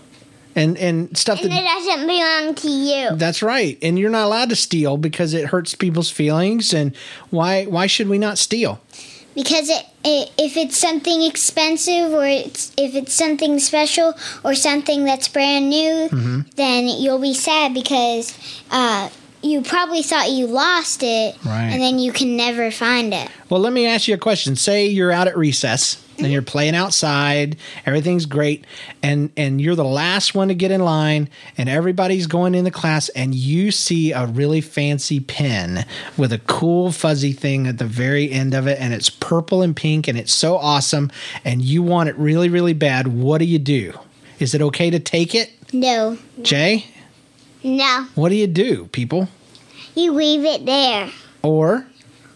and 0.55 0.77
and 0.77 1.15
stuff 1.17 1.39
And 1.39 1.47
it 1.47 1.49
that 1.49 1.83
doesn't 1.85 2.07
belong 2.07 2.55
to 2.55 2.69
you. 2.69 3.09
that's 3.17 3.43
right. 3.43 3.77
And 3.81 3.99
you're 3.99 4.09
not 4.09 4.25
allowed 4.25 4.49
to 4.49 4.55
steal 4.55 4.97
because 4.97 5.33
it 5.33 5.47
hurts 5.47 5.75
people's 5.75 6.09
feelings. 6.09 6.73
And 6.73 6.95
why 7.29 7.65
why 7.65 7.87
should 7.87 8.07
we 8.07 8.17
not 8.17 8.37
steal? 8.37 8.79
Because 9.35 9.69
it, 9.69 9.85
it, 10.05 10.31
if 10.37 10.55
it's 10.55 10.77
something 10.77 11.21
expensive 11.21 12.13
or 12.13 12.25
it's, 12.25 12.71
if 12.77 12.95
it's 12.95 13.13
something 13.13 13.59
special 13.59 14.13
or 14.45 14.55
something 14.55 15.03
that's 15.03 15.27
brand 15.27 15.69
new, 15.69 16.07
Mm-hmm. 16.09 16.39
then 16.55 16.87
you'll 16.87 17.19
be 17.19 17.33
sad 17.33 17.73
because 17.73 18.33
uh, 18.71 19.09
you 19.45 19.61
probably 19.61 20.01
thought 20.01 20.31
you 20.31 20.47
lost 20.47 21.03
it, 21.03 21.35
Right. 21.45 21.69
and 21.71 21.81
then 21.81 21.99
you 21.99 22.11
can 22.11 22.35
never 22.35 22.71
find 22.71 23.13
it. 23.13 23.29
Well, 23.49 23.59
let 23.61 23.73
me 23.73 23.85
ask 23.85 24.07
you 24.07 24.15
a 24.15 24.17
question. 24.17 24.55
Say 24.55 24.87
you're 24.87 25.11
out 25.11 25.27
at 25.27 25.37
recess 25.37 26.01
and 26.17 26.25
mm-hmm. 26.25 26.33
you're 26.33 26.41
playing 26.41 26.75
outside. 26.75 27.57
Everything's 27.85 28.25
great, 28.25 28.65
and 29.03 29.31
and 29.37 29.61
you're 29.61 29.75
the 29.75 29.83
last 29.83 30.33
one 30.33 30.47
to 30.47 30.55
get 30.55 30.71
in 30.71 30.81
line, 30.81 31.29
and 31.57 31.69
everybody's 31.69 32.25
going 32.25 32.55
in 32.55 32.63
the 32.63 32.71
class, 32.71 33.09
and 33.09 33.35
you 33.35 33.69
see 33.71 34.11
a 34.13 34.25
really 34.25 34.61
fancy 34.61 35.19
pen 35.19 35.85
with 36.17 36.31
a 36.33 36.39
cool 36.39 36.91
fuzzy 36.91 37.33
thing 37.33 37.67
at 37.67 37.77
the 37.77 37.85
very 37.85 38.31
end 38.31 38.53
of 38.53 38.65
it, 38.67 38.79
and 38.79 38.93
it's 38.93 39.09
purple 39.09 39.61
and 39.61 39.75
pink, 39.75 40.07
and 40.07 40.17
it's 40.17 40.33
so 40.33 40.57
awesome, 40.57 41.11
and 41.43 41.61
you 41.61 41.83
want 41.83 42.09
it 42.09 42.15
really 42.17 42.49
really 42.49 42.73
bad. 42.73 43.07
What 43.07 43.37
do 43.39 43.45
you 43.45 43.59
do? 43.59 43.93
Is 44.39 44.53
it 44.53 44.61
okay 44.61 44.89
to 44.89 44.99
take 44.99 45.35
it, 45.35 45.51
No. 45.71 46.17
Jay? 46.41 46.85
No. 47.65 48.05
What 48.15 48.29
do 48.29 48.35
you 48.35 48.47
do, 48.47 48.85
people? 48.91 49.27
You 49.95 50.11
leave 50.13 50.45
it 50.45 50.65
there. 50.65 51.09
Or 51.41 51.87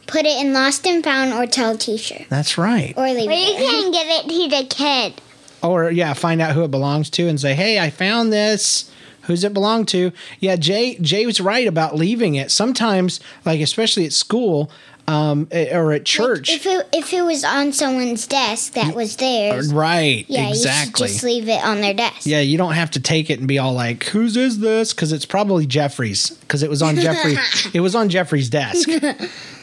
Put 0.07 0.25
it 0.25 0.41
in 0.41 0.53
lost 0.53 0.87
and 0.87 1.03
found 1.03 1.33
or 1.33 1.45
tell 1.45 1.77
teacher. 1.77 2.25
that's 2.29 2.57
right. 2.57 2.95
Or 2.97 3.03
leave 3.07 3.29
it 3.29 3.49
you 3.49 3.55
can 3.55 3.91
give 3.91 4.07
it 4.07 4.23
to 4.23 4.57
the 4.57 4.67
kid. 4.67 5.21
or 5.61 5.91
yeah, 5.91 6.13
find 6.13 6.41
out 6.41 6.53
who 6.55 6.63
it 6.63 6.71
belongs 6.71 7.11
to 7.11 7.27
and 7.27 7.39
say, 7.39 7.53
"Hey, 7.53 7.79
I 7.79 7.91
found 7.91 8.33
this. 8.33 8.89
Who's 9.23 9.43
it 9.43 9.53
belong 9.53 9.85
to?" 9.87 10.11
Yeah, 10.39 10.55
Jay 10.55 10.95
Jay 10.99 11.27
was 11.27 11.39
right 11.39 11.67
about 11.67 11.95
leaving 11.95 12.33
it. 12.33 12.49
Sometimes, 12.49 13.19
like 13.45 13.59
especially 13.61 14.05
at 14.07 14.13
school 14.13 14.71
um, 15.09 15.47
eh, 15.51 15.75
or 15.75 15.91
at 15.91 16.05
church, 16.05 16.49
If 16.51 16.65
it, 16.65 16.87
if 16.93 17.13
it 17.13 17.23
was 17.23 17.43
on 17.43 17.73
someone's 17.73 18.27
desk 18.27 18.73
that 18.73 18.95
was 18.95 19.15
theirs, 19.17 19.73
right? 19.73 20.25
yeah, 20.27 20.49
exactly. 20.49 21.07
you 21.07 21.13
just 21.13 21.23
leave 21.23 21.49
it 21.49 21.63
on 21.63 21.81
their 21.81 21.93
desk. 21.93 22.25
yeah, 22.25 22.41
you 22.41 22.57
don't 22.57 22.73
have 22.73 22.91
to 22.91 22.99
take 22.99 23.29
it 23.29 23.39
and 23.39 23.47
be 23.47 23.57
all 23.57 23.73
like, 23.73 24.03
"Whose 24.05 24.37
is 24.37 24.59
this?" 24.59 24.93
Because 24.93 25.11
it's 25.11 25.25
probably 25.25 25.65
Jeffrey's. 25.65 26.29
Because 26.31 26.63
it 26.63 26.69
was 26.69 26.81
on 26.81 26.95
Jeffrey. 26.95 27.35
it 27.73 27.81
was 27.81 27.95
on 27.95 28.09
Jeffrey's 28.09 28.49
desk. 28.49 28.89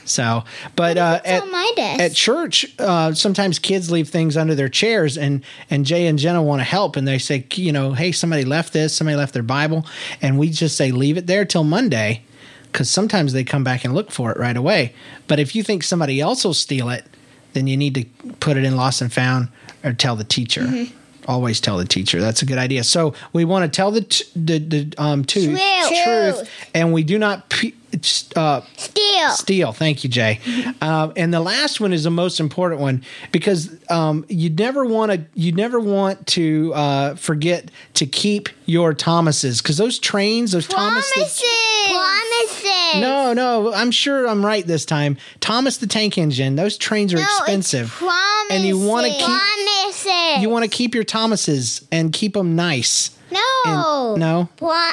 So, 0.06 0.44
but 0.76 0.96
uh, 0.96 1.20
at, 1.24 1.48
my 1.48 1.72
desk. 1.74 2.00
at 2.00 2.14
church, 2.14 2.64
uh, 2.78 3.12
sometimes 3.12 3.58
kids 3.58 3.90
leave 3.90 4.08
things 4.08 4.36
under 4.36 4.54
their 4.54 4.68
chairs, 4.68 5.18
and 5.18 5.44
and 5.68 5.84
Jay 5.84 6.06
and 6.06 6.16
Jenna 6.18 6.42
want 6.42 6.60
to 6.60 6.64
help, 6.64 6.96
and 6.96 7.06
they 7.06 7.18
say, 7.18 7.44
you 7.54 7.72
know, 7.72 7.92
hey, 7.92 8.12
somebody 8.12 8.44
left 8.44 8.72
this, 8.72 8.94
somebody 8.94 9.16
left 9.16 9.34
their 9.34 9.42
Bible, 9.42 9.84
and 10.22 10.38
we 10.38 10.50
just 10.50 10.76
say 10.76 10.92
leave 10.92 11.16
it 11.16 11.26
there 11.26 11.44
till 11.44 11.64
Monday, 11.64 12.22
because 12.76 12.90
sometimes 12.90 13.32
they 13.32 13.42
come 13.42 13.64
back 13.64 13.86
and 13.86 13.94
look 13.94 14.10
for 14.10 14.30
it 14.30 14.36
right 14.36 14.54
away. 14.54 14.92
But 15.28 15.40
if 15.40 15.56
you 15.56 15.62
think 15.62 15.82
somebody 15.82 16.20
else 16.20 16.44
will 16.44 16.52
steal 16.52 16.90
it, 16.90 17.06
then 17.54 17.66
you 17.66 17.74
need 17.74 17.94
to 17.94 18.04
put 18.34 18.58
it 18.58 18.64
in 18.64 18.76
lost 18.76 19.00
and 19.00 19.10
found 19.10 19.48
or 19.82 19.94
tell 19.94 20.14
the 20.14 20.24
teacher. 20.24 20.60
Mm-hmm. 20.60 20.94
Always 21.26 21.58
tell 21.58 21.78
the 21.78 21.86
teacher. 21.86 22.20
That's 22.20 22.42
a 22.42 22.44
good 22.44 22.58
idea. 22.58 22.84
So 22.84 23.14
we 23.32 23.46
want 23.46 23.64
to 23.64 23.74
tell 23.74 23.90
the 23.92 24.02
t- 24.02 24.26
the, 24.36 24.58
the 24.58 24.94
um 24.98 25.24
truth, 25.24 25.58
Truth. 25.88 26.04
truth, 26.04 26.50
and 26.74 26.92
we 26.92 27.02
do 27.02 27.18
not 27.18 27.48
pe- 27.48 27.72
uh, 28.36 28.60
Steal. 28.76 29.30
Steal. 29.30 29.72
Thank 29.72 30.04
you, 30.04 30.10
Jay. 30.10 30.40
Um, 30.80 31.12
and 31.16 31.32
the 31.32 31.40
last 31.40 31.80
one 31.80 31.92
is 31.92 32.04
the 32.04 32.10
most 32.10 32.40
important 32.40 32.80
one 32.80 33.02
because 33.32 33.70
um, 33.90 34.24
you 34.28 34.50
never 34.50 34.84
want 34.84 35.12
to 35.12 35.24
you 35.34 35.52
never 35.52 35.78
want 35.80 36.26
to 36.28 36.72
uh, 36.74 37.14
forget 37.16 37.70
to 37.94 38.06
keep 38.06 38.48
your 38.66 38.94
Thomases 38.94 39.62
because 39.62 39.76
those 39.76 39.98
trains, 39.98 40.52
those 40.52 40.66
Thomas. 40.66 41.10
Promises. 41.12 41.42
Promises. 41.88 43.00
no, 43.00 43.32
no, 43.32 43.72
I'm 43.72 43.90
sure 43.90 44.26
I'm 44.28 44.44
right 44.44 44.66
this 44.66 44.84
time. 44.84 45.16
Thomas 45.40 45.76
the 45.78 45.86
Tank 45.86 46.18
Engine. 46.18 46.56
Those 46.56 46.76
trains 46.76 47.12
are 47.14 47.18
No, 47.18 47.22
expensive, 47.22 48.02
and 48.50 48.64
you 48.64 48.78
want 48.78 49.06
to 49.06 49.12
keep 49.12 49.24
promises. 49.26 50.42
you 50.42 50.50
want 50.50 50.64
to 50.64 50.70
keep 50.70 50.94
your 50.94 51.04
Thomases 51.04 51.86
and 51.92 52.12
keep 52.12 52.34
them 52.34 52.56
nice. 52.56 53.15
No. 53.30 54.12
And, 54.12 54.20
no 54.20 54.48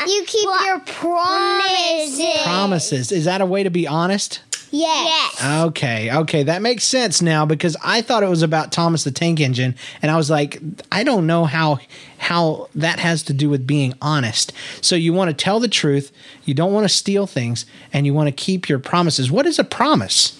You 0.07 0.23
keep 0.25 0.49
your 0.65 0.79
promises. 0.79 2.41
promises. 2.43 3.11
Is 3.11 3.25
that 3.25 3.41
a 3.41 3.45
way 3.45 3.63
to 3.63 3.69
be 3.69 3.87
honest? 3.87 4.41
Yes. 4.75 5.39
Okay, 5.67 6.11
okay, 6.11 6.41
that 6.41 6.63
makes 6.63 6.83
sense 6.83 7.21
now 7.21 7.45
because 7.45 7.77
I 7.83 8.01
thought 8.01 8.23
it 8.23 8.29
was 8.29 8.41
about 8.41 8.71
Thomas 8.71 9.03
the 9.03 9.11
Tank 9.11 9.39
Engine, 9.39 9.75
and 10.01 10.09
I 10.09 10.17
was 10.17 10.31
like, 10.31 10.59
I 10.91 11.03
don't 11.03 11.27
know 11.27 11.45
how 11.45 11.77
how 12.17 12.69
that 12.73 12.97
has 12.97 13.21
to 13.23 13.33
do 13.33 13.49
with 13.51 13.67
being 13.67 13.93
honest. 14.01 14.51
So 14.81 14.95
you 14.95 15.13
want 15.13 15.29
to 15.29 15.35
tell 15.35 15.59
the 15.59 15.67
truth, 15.67 16.11
you 16.43 16.55
don't 16.55 16.73
want 16.73 16.85
to 16.85 16.89
steal 16.89 17.27
things, 17.27 17.67
and 17.93 18.07
you 18.07 18.15
want 18.15 18.29
to 18.29 18.31
keep 18.31 18.67
your 18.67 18.79
promises. 18.79 19.31
What 19.31 19.45
is 19.45 19.59
a 19.59 19.63
promise? 19.63 20.39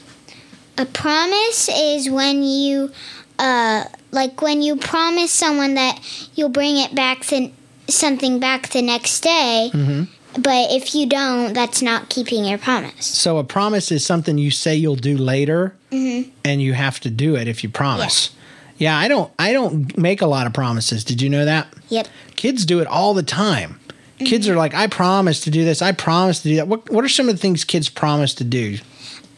A 0.79 0.85
promise 0.87 1.69
is 1.69 2.09
when 2.09 2.41
you, 2.41 2.91
uh, 3.37 3.83
like 4.09 4.41
when 4.41 4.63
you 4.63 4.77
promise 4.77 5.31
someone 5.31 5.75
that 5.75 5.99
you'll 6.33 6.49
bring 6.49 6.77
it 6.77 6.95
back 6.95 7.23
the 7.25 7.51
something 7.87 8.39
back 8.39 8.69
the 8.69 8.81
next 8.81 9.21
day. 9.21 9.71
Mm-hmm. 9.73 10.41
But 10.41 10.71
if 10.71 10.95
you 10.95 11.05
don't, 11.05 11.53
that's 11.53 11.81
not 11.81 12.09
keeping 12.09 12.43
your 12.45 12.57
promise. 12.57 13.05
So 13.05 13.37
a 13.37 13.43
promise 13.43 13.91
is 13.91 14.03
something 14.03 14.37
you 14.37 14.49
say 14.49 14.75
you'll 14.75 14.95
do 14.95 15.15
later, 15.15 15.75
and 15.91 16.61
you 16.61 16.73
have 16.73 16.99
to 17.01 17.11
do 17.11 17.35
it 17.35 17.47
if 17.47 17.63
you 17.63 17.69
promise. 17.69 18.31
Yeah. 18.77 18.97
I 18.97 19.07
don't. 19.07 19.31
I 19.37 19.53
don't 19.53 19.95
make 19.97 20.21
a 20.21 20.25
lot 20.25 20.47
of 20.47 20.53
promises. 20.53 21.03
Did 21.03 21.21
you 21.21 21.29
know 21.29 21.45
that? 21.45 21.67
Yep. 21.89 22.07
Kids 22.35 22.65
do 22.65 22.79
it 22.79 22.87
all 22.87 23.13
the 23.13 23.23
time. 23.23 23.79
Kids 24.19 24.47
are 24.47 24.55
like, 24.55 24.73
I 24.73 24.87
promise 24.87 25.41
to 25.41 25.51
do 25.51 25.65
this. 25.65 25.81
I 25.81 25.91
promise 25.91 26.41
to 26.43 26.49
do 26.49 26.55
that. 26.55 26.67
What 26.67 26.89
What 26.89 27.03
are 27.03 27.09
some 27.09 27.29
of 27.29 27.35
the 27.35 27.39
things 27.39 27.63
kids 27.63 27.89
promise 27.89 28.33
to 28.35 28.43
do? 28.43 28.77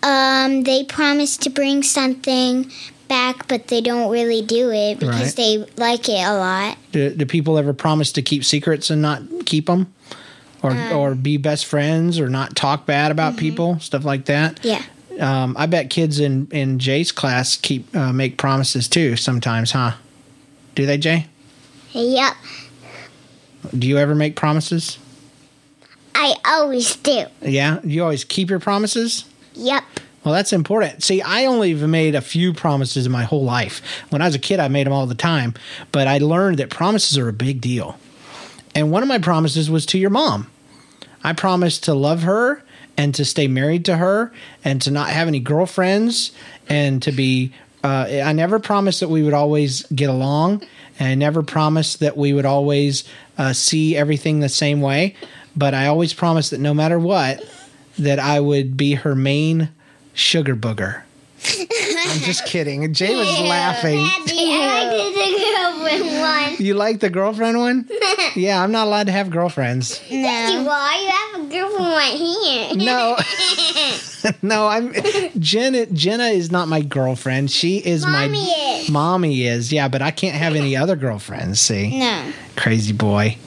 Um, 0.04 0.64
they 0.64 0.84
promise 0.84 1.36
to 1.38 1.50
bring 1.50 1.82
something 1.82 2.72
back, 3.08 3.48
but 3.48 3.68
they 3.68 3.82
don't 3.82 4.12
really 4.12 4.42
do 4.42 4.70
it 4.72 5.00
because 5.00 5.22
Right. 5.22 5.36
they 5.36 5.66
like 5.78 6.08
it 6.10 6.22
a 6.24 6.34
lot. 6.34 6.78
Do, 6.92 7.10
do 7.12 7.26
people 7.26 7.58
ever 7.58 7.74
promise 7.74 8.12
to 8.14 8.22
keep 8.22 8.44
secrets 8.44 8.90
and 8.90 9.02
not 9.02 9.22
keep 9.46 9.68
them, 9.68 9.94
or 10.62 10.76
or 10.92 11.16
be 11.16 11.38
best 11.38 11.66
friends, 11.66 12.20
or 12.20 12.30
not 12.30 12.56
talk 12.56 12.86
bad 12.86 13.12
about 13.12 13.38
people, 13.38 13.80
stuff 13.80 14.04
like 14.06 14.26
that? 14.26 14.60
Yeah. 14.64 14.82
Um, 15.20 15.56
I 15.58 15.66
bet 15.66 15.90
kids 15.90 16.20
in 16.20 16.48
in 16.52 16.80
Jay's 16.80 17.12
class 17.12 17.56
keep 17.56 17.96
uh, 17.96 18.12
make 18.12 18.38
promises 18.38 18.88
too 18.88 19.16
sometimes, 19.16 19.72
huh? 19.72 19.94
Do 20.76 20.86
they, 20.86 20.98
Jay? 20.98 21.28
Yep. 21.92 22.34
Do 23.78 23.88
you 23.88 23.98
ever 23.98 24.14
make 24.14 24.36
promises? 24.36 24.98
I 26.14 26.36
always 26.46 26.96
do. 26.98 27.26
Yeah, 27.42 27.80
you 27.84 28.04
always 28.04 28.24
keep 28.24 28.50
your 28.50 28.60
promises. 28.60 29.26
Yep. 29.54 29.84
Well, 30.26 30.34
that's 30.34 30.54
important. 30.54 31.04
See, 31.04 31.22
I 31.22 31.46
only 31.46 31.76
made 31.76 32.16
a 32.16 32.22
few 32.22 32.52
promises 32.52 33.06
in 33.06 33.12
my 33.12 33.24
whole 33.24 33.44
life. 33.44 33.84
When 34.10 34.24
I 34.24 34.26
was 34.26 34.34
a 34.34 34.40
kid, 34.40 34.60
I 34.60 34.68
made 34.68 34.88
them 34.88 34.94
all 34.94 35.06
the 35.06 35.14
time, 35.14 35.54
but 35.92 36.08
I 36.08 36.18
learned 36.18 36.58
that 36.58 36.72
promises 36.72 37.16
are 37.20 37.30
a 37.30 37.34
big 37.34 37.62
deal. 37.62 38.00
And 38.74 38.90
one 38.90 39.04
of 39.04 39.08
my 39.08 39.20
promises 39.20 39.70
was 39.70 39.86
to 39.88 40.00
your 40.00 40.10
mom. 40.10 40.50
I 41.24 41.34
promised 41.34 41.84
to 41.84 41.94
love 41.94 42.24
her 42.24 42.64
and 42.98 43.14
to 43.14 43.24
stay 43.24 43.48
married 43.48 43.86
to 43.86 43.98
her 43.98 44.34
and 44.64 44.82
to 44.82 44.90
not 44.90 45.10
have 45.10 45.28
any 45.28 45.40
girlfriends 45.40 46.32
and 46.68 47.04
to 47.04 47.12
be. 47.12 47.54
Uh, 47.84 48.22
I 48.26 48.34
never 48.34 48.58
promised 48.58 49.02
that 49.02 49.10
we 49.10 49.22
would 49.22 49.36
always 49.36 49.84
get 49.94 50.10
along, 50.10 50.64
and 50.98 51.08
I 51.08 51.14
never 51.14 51.44
promised 51.44 52.00
that 52.00 52.18
we 52.18 52.34
would 52.34 52.48
always 52.48 53.04
uh, 53.38 53.54
see 53.54 53.96
everything 53.96 54.40
the 54.40 54.50
same 54.50 54.82
way. 54.82 55.16
But 55.56 55.76
I 55.76 55.86
always 55.86 56.16
promised 56.16 56.50
that 56.50 56.60
no 56.60 56.74
matter 56.74 56.98
what, 56.98 57.44
that 58.00 58.18
I 58.18 58.40
would 58.40 58.76
be 58.76 58.96
her 58.96 59.14
main 59.14 59.70
sugar 60.16 60.56
booger. 60.56 61.04
I'm 61.48 62.20
just 62.22 62.46
kidding. 62.48 62.92
Jay 62.94 63.16
was 63.16 63.40
laughing. 63.42 64.00
I 64.00 64.18
like 64.98 65.14
the 65.14 66.00
girlfriend 66.02 66.20
one. 66.58 66.66
You 66.66 66.74
like 66.74 67.00
the 67.02 67.10
girlfriend 67.10 67.58
one? 67.60 67.90
Yeah, 68.36 68.62
I'm 68.62 68.72
not 68.74 68.88
allowed 68.88 69.06
to 69.06 69.14
have 69.14 69.30
girlfriends. 69.30 70.02
No. 70.12 70.64
Why 70.68 71.00
you 71.02 71.40
have 71.40 71.46
a 71.46 71.54
girlfriend 71.54 71.86
right 71.86 72.14
here? 72.18 72.76
No, 72.86 73.16
no, 74.42 74.68
I'm 74.68 74.94
Jenna. 75.40 75.86
Jenna 75.86 76.26
is 76.26 76.52
not 76.52 76.68
my 76.68 76.82
girlfriend. 76.82 77.50
She 77.50 77.78
is 77.78 78.06
Mommy 78.06 78.28
my 78.44 78.78
is. 78.82 78.90
mommy 78.90 79.46
is. 79.46 79.72
Yeah, 79.72 79.88
but 79.88 80.02
I 80.02 80.12
can't 80.12 80.36
have 80.36 80.54
any 80.54 80.76
other 80.76 80.98
girlfriends. 80.98 81.62
See, 81.62 81.98
No. 81.98 82.34
crazy 82.58 82.92
boy. 82.92 83.38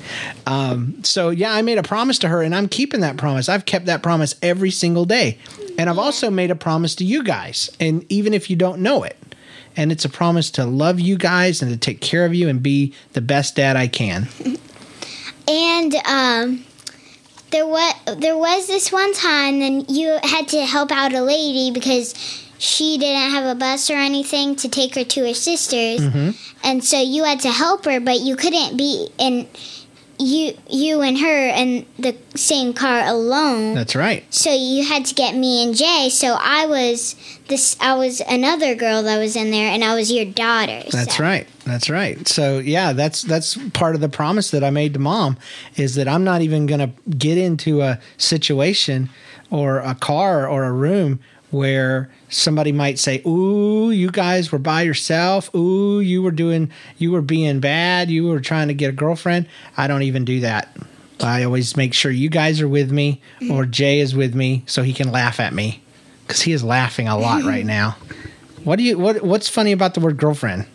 Um, 0.46 1.04
so 1.04 1.28
yeah, 1.28 1.52
I 1.52 1.60
made 1.60 1.76
a 1.76 1.82
promise 1.82 2.18
to 2.20 2.28
her, 2.28 2.40
and 2.40 2.54
I'm 2.54 2.68
keeping 2.68 3.00
that 3.00 3.18
promise. 3.18 3.50
I've 3.50 3.66
kept 3.66 3.84
that 3.86 4.02
promise 4.02 4.36
every 4.40 4.70
single 4.70 5.04
day, 5.04 5.36
and 5.78 5.88
I've 5.88 5.98
also 5.98 6.28
made 6.28 6.50
a 6.50 6.56
promise 6.56 6.96
to 6.96 7.04
you 7.04 7.22
guys, 7.22 7.70
and 7.78 8.04
even 8.10 8.34
if 8.34 8.50
you 8.50 8.56
don't 8.56 8.82
know 8.82 9.04
it. 9.04 9.16
And 9.76 9.92
it's 9.92 10.04
a 10.04 10.08
promise 10.08 10.50
to 10.52 10.64
love 10.64 10.98
you 10.98 11.16
guys 11.16 11.62
and 11.62 11.70
to 11.70 11.76
take 11.76 12.00
care 12.00 12.26
of 12.26 12.34
you 12.34 12.48
and 12.48 12.60
be 12.60 12.94
the 13.12 13.20
best 13.20 13.54
dad 13.54 13.76
I 13.76 13.86
can. 13.86 14.28
And 15.50 15.94
um, 16.04 16.64
there 17.52 17.66
was 17.66 17.94
there 18.18 18.36
was 18.36 18.66
this 18.66 18.92
one 18.92 19.14
time 19.14 19.62
and 19.62 19.88
you 19.90 20.18
had 20.22 20.46
to 20.48 20.66
help 20.66 20.92
out 20.92 21.14
a 21.14 21.22
lady 21.22 21.70
because 21.70 22.12
she 22.58 22.98
didn't 22.98 23.30
have 23.30 23.46
a 23.46 23.54
bus 23.58 23.88
or 23.88 23.94
anything 23.94 24.56
to 24.56 24.68
take 24.68 24.94
her 24.96 25.04
to 25.04 25.26
her 25.26 25.32
sister's, 25.32 26.02
and 26.62 26.84
so 26.84 27.00
you 27.00 27.24
had 27.24 27.40
to 27.40 27.50
help 27.50 27.86
her, 27.86 27.98
but 27.98 28.20
you 28.20 28.36
couldn't 28.36 28.76
be 28.76 29.08
in 29.16 29.48
you 30.18 30.56
you 30.68 31.00
and 31.00 31.18
her 31.18 31.48
in 31.48 31.86
the 31.98 32.16
same 32.34 32.72
car 32.72 33.06
alone. 33.06 33.74
That's 33.74 33.94
right. 33.94 34.24
So 34.32 34.52
you 34.52 34.84
had 34.84 35.04
to 35.06 35.14
get 35.14 35.34
me 35.34 35.62
and 35.64 35.74
Jay. 35.74 36.08
So 36.10 36.36
I 36.40 36.66
was 36.66 37.14
this. 37.46 37.76
I 37.80 37.94
was 37.94 38.20
another 38.28 38.74
girl 38.74 39.02
that 39.04 39.18
was 39.18 39.36
in 39.36 39.50
there, 39.50 39.70
and 39.70 39.84
I 39.84 39.94
was 39.94 40.10
your 40.10 40.24
daughter. 40.24 40.82
That's 40.90 41.16
so. 41.16 41.22
right. 41.22 41.46
That's 41.64 41.88
right. 41.88 42.26
So 42.26 42.58
yeah, 42.58 42.92
that's 42.92 43.22
that's 43.22 43.56
part 43.70 43.94
of 43.94 44.00
the 44.00 44.08
promise 44.08 44.50
that 44.50 44.64
I 44.64 44.70
made 44.70 44.94
to 44.94 45.00
mom 45.00 45.36
is 45.76 45.94
that 45.94 46.08
I'm 46.08 46.24
not 46.24 46.40
even 46.42 46.66
going 46.66 46.80
to 46.80 47.10
get 47.10 47.38
into 47.38 47.82
a 47.82 48.00
situation 48.16 49.10
or 49.50 49.78
a 49.78 49.94
car 49.94 50.48
or 50.48 50.64
a 50.64 50.72
room 50.72 51.20
where 51.50 52.10
somebody 52.28 52.72
might 52.72 52.98
say, 52.98 53.22
"Ooh, 53.26 53.90
you 53.90 54.10
guys 54.10 54.52
were 54.52 54.58
by 54.58 54.82
yourself. 54.82 55.54
Ooh, 55.54 56.00
you 56.00 56.22
were 56.22 56.30
doing 56.30 56.70
you 56.98 57.10
were 57.12 57.22
being 57.22 57.60
bad. 57.60 58.10
You 58.10 58.26
were 58.26 58.40
trying 58.40 58.68
to 58.68 58.74
get 58.74 58.90
a 58.90 58.92
girlfriend." 58.92 59.46
I 59.76 59.86
don't 59.86 60.02
even 60.02 60.24
do 60.24 60.40
that. 60.40 60.76
I 61.20 61.42
always 61.44 61.76
make 61.76 61.94
sure 61.94 62.10
you 62.10 62.28
guys 62.28 62.60
are 62.60 62.68
with 62.68 62.92
me 62.92 63.20
or 63.50 63.66
Jay 63.66 63.98
is 63.98 64.14
with 64.14 64.34
me 64.34 64.62
so 64.66 64.82
he 64.82 64.92
can 64.92 65.10
laugh 65.10 65.40
at 65.40 65.52
me 65.52 65.82
cuz 66.28 66.42
he 66.42 66.52
is 66.52 66.62
laughing 66.62 67.08
a 67.08 67.18
lot 67.18 67.42
right 67.42 67.66
now. 67.78 67.96
What 68.62 68.76
do 68.76 68.84
you 68.84 68.98
what 68.98 69.24
what's 69.24 69.48
funny 69.48 69.72
about 69.72 69.94
the 69.94 70.00
word 70.00 70.16
girlfriend? 70.16 70.66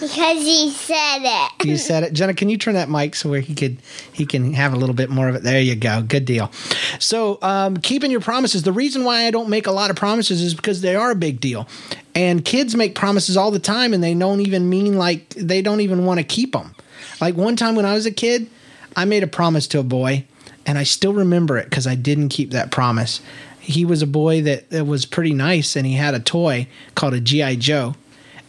Because 0.00 0.42
he 0.42 0.70
said 0.70 1.20
it. 1.22 1.66
You 1.66 1.76
said 1.76 2.04
it, 2.04 2.12
Jenna. 2.12 2.34
Can 2.34 2.48
you 2.48 2.56
turn 2.56 2.74
that 2.74 2.88
mic 2.88 3.14
so 3.14 3.28
where 3.28 3.40
he 3.40 3.54
could 3.54 3.78
he 4.12 4.26
can 4.26 4.54
have 4.54 4.72
a 4.72 4.76
little 4.76 4.94
bit 4.94 5.10
more 5.10 5.28
of 5.28 5.34
it? 5.34 5.42
There 5.42 5.60
you 5.60 5.74
go. 5.74 6.02
Good 6.02 6.24
deal. 6.24 6.50
So, 6.98 7.38
um, 7.42 7.76
keeping 7.78 8.10
your 8.10 8.20
promises. 8.20 8.62
The 8.62 8.72
reason 8.72 9.04
why 9.04 9.26
I 9.26 9.30
don't 9.30 9.48
make 9.48 9.66
a 9.66 9.72
lot 9.72 9.90
of 9.90 9.96
promises 9.96 10.42
is 10.42 10.54
because 10.54 10.80
they 10.80 10.94
are 10.94 11.10
a 11.10 11.16
big 11.16 11.40
deal, 11.40 11.68
and 12.14 12.44
kids 12.44 12.76
make 12.76 12.94
promises 12.94 13.36
all 13.36 13.50
the 13.50 13.58
time, 13.58 13.92
and 13.92 14.02
they 14.02 14.14
don't 14.14 14.40
even 14.40 14.68
mean 14.68 14.96
like 14.98 15.28
they 15.30 15.62
don't 15.62 15.80
even 15.80 16.04
want 16.04 16.18
to 16.18 16.24
keep 16.24 16.52
them. 16.52 16.74
Like 17.20 17.36
one 17.36 17.56
time 17.56 17.74
when 17.74 17.84
I 17.84 17.94
was 17.94 18.06
a 18.06 18.10
kid, 18.12 18.48
I 18.96 19.04
made 19.04 19.22
a 19.22 19.28
promise 19.28 19.66
to 19.68 19.80
a 19.80 19.84
boy, 19.84 20.24
and 20.66 20.78
I 20.78 20.84
still 20.84 21.12
remember 21.12 21.58
it 21.58 21.64
because 21.64 21.86
I 21.86 21.94
didn't 21.94 22.28
keep 22.28 22.50
that 22.50 22.70
promise. 22.70 23.20
He 23.60 23.84
was 23.84 24.00
a 24.00 24.06
boy 24.06 24.42
that, 24.42 24.70
that 24.70 24.86
was 24.86 25.04
pretty 25.04 25.34
nice, 25.34 25.76
and 25.76 25.86
he 25.86 25.94
had 25.94 26.14
a 26.14 26.20
toy 26.20 26.68
called 26.94 27.14
a 27.14 27.20
GI 27.20 27.56
Joe, 27.56 27.94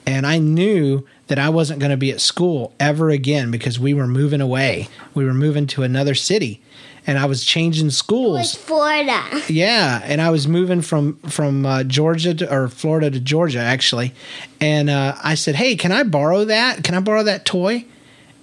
and 0.10 0.26
I 0.26 0.40
knew 0.40 1.06
that 1.28 1.38
I 1.38 1.50
wasn't 1.50 1.80
going 1.80 1.92
to 1.92 1.98
be 1.98 2.12
at 2.12 2.20
school 2.20 2.74
ever 2.80 3.12
again 3.12 3.52
because 3.52 3.80
we 3.80 3.94
were 3.94 4.08
moving 4.08 4.42
away. 4.42 4.88
We 5.14 5.24
were 5.24 5.36
moving 5.36 5.68
to 5.68 5.84
another 5.84 6.16
city, 6.16 6.62
and 7.06 7.20
I 7.20 7.26
was 7.26 7.46
changing 7.46 7.86
It 7.86 7.90
was 7.90 7.98
schools. 7.98 8.56
Florida. 8.56 9.22
Yeah, 9.48 10.02
and 10.04 10.20
I 10.20 10.32
was 10.32 10.48
moving 10.48 10.82
from 10.82 11.18
from 11.30 11.64
uh, 11.64 11.84
Georgia 11.84 12.34
to, 12.34 12.52
or 12.52 12.70
Florida 12.70 13.12
to 13.12 13.20
Georgia 13.20 13.60
actually, 13.60 14.14
and 14.60 14.90
uh, 14.90 15.16
I 15.24 15.36
said, 15.36 15.56
"Hey, 15.56 15.76
can 15.76 15.92
I 15.92 16.02
borrow 16.02 16.44
that? 16.46 16.84
Can 16.84 16.96
I 16.96 17.02
borrow 17.02 17.22
that 17.24 17.46
toy?" 17.46 17.86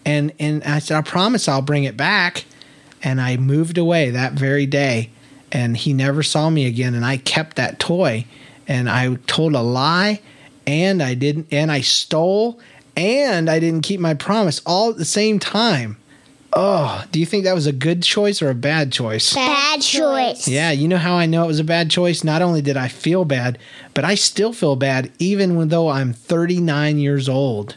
And 0.04 0.32
and 0.38 0.62
I 0.62 0.78
said, 0.78 0.96
"I 0.96 1.02
promise 1.02 1.49
I'll 1.49 1.62
bring 1.62 1.82
it 1.82 1.96
back." 1.96 2.44
And 3.02 3.20
I 3.20 3.37
moved 3.38 3.76
away 3.76 4.11
that 4.11 4.35
very 4.35 4.66
day, 4.66 5.11
and 5.50 5.76
he 5.76 5.92
never 5.92 6.23
saw 6.23 6.49
me 6.49 6.66
again. 6.66 6.94
And 6.94 7.04
I 7.04 7.16
kept 7.16 7.56
that 7.56 7.80
toy, 7.80 8.25
and 8.68 8.88
I 8.88 9.16
told 9.26 9.54
a 9.54 9.62
lie, 9.62 10.20
and 10.66 11.02
I 11.02 11.14
didn't, 11.14 11.49
and 11.50 11.70
I 11.70 11.80
stole, 11.80 12.61
and 12.96 13.49
I 13.49 13.58
didn't 13.58 13.82
keep 13.82 14.00
my 14.00 14.14
promise 14.14 14.61
all 14.66 14.90
at 14.90 14.96
the 14.96 15.04
same 15.04 15.38
time. 15.38 15.96
Oh, 16.58 17.04
do 17.12 17.20
you 17.20 17.26
think 17.26 17.44
that 17.44 17.54
was 17.54 17.66
a 17.66 17.73
good 17.73 18.02
choice 18.02 18.40
or 18.40 18.49
a 18.49 18.54
bad 18.54 18.90
choice? 18.90 19.35
Bad 19.35 19.82
choice. 19.82 20.49
Yeah, 20.49 20.70
you 20.70 20.88
know 20.88 20.96
how 20.96 21.14
I 21.14 21.26
know 21.26 21.44
it 21.44 21.49
was 21.49 21.61
a 21.61 21.64
bad 21.64 21.90
choice? 21.90 22.25
Not 22.25 22.40
only 22.40 22.62
did 22.62 22.78
I 22.78 22.88
feel 22.88 23.26
bad, 23.26 23.58
but 23.92 24.04
I 24.04 24.14
still 24.14 24.54
feel 24.54 24.75
bad 24.75 25.12
even 25.18 25.56
when 25.56 25.68
though 25.68 25.88
I'm 25.88 26.14
39 26.14 26.99
years 26.99 27.28
old. 27.28 27.76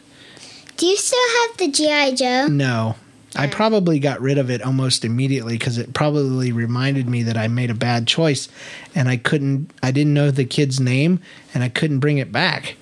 Do 0.78 0.86
you 0.86 0.96
still 0.96 1.18
have 1.42 1.58
the 1.58 1.68
GI 1.68 2.16
Joe? 2.16 2.46
No. 2.46 2.94
I 3.36 3.46
probably 3.46 4.00
got 4.00 4.20
rid 4.20 4.38
of 4.38 4.50
it 4.50 4.62
almost 4.62 5.04
immediately 5.04 5.56
because 5.56 5.78
it 5.78 5.94
probably 5.94 6.50
reminded 6.52 7.08
me 7.08 7.22
that 7.24 7.36
I 7.36 7.46
made 7.48 7.70
a 7.70 7.74
bad 7.74 8.06
choice 8.06 8.48
and 8.94 9.08
I 9.08 9.16
couldn't, 9.16 9.70
I 9.82 9.92
didn't 9.92 10.14
know 10.14 10.30
the 10.30 10.44
kid's 10.44 10.80
name 10.80 11.20
and 11.54 11.62
I 11.62 11.68
couldn't 11.68 12.00
bring 12.00 12.18
it 12.18 12.32
back. 12.32 12.76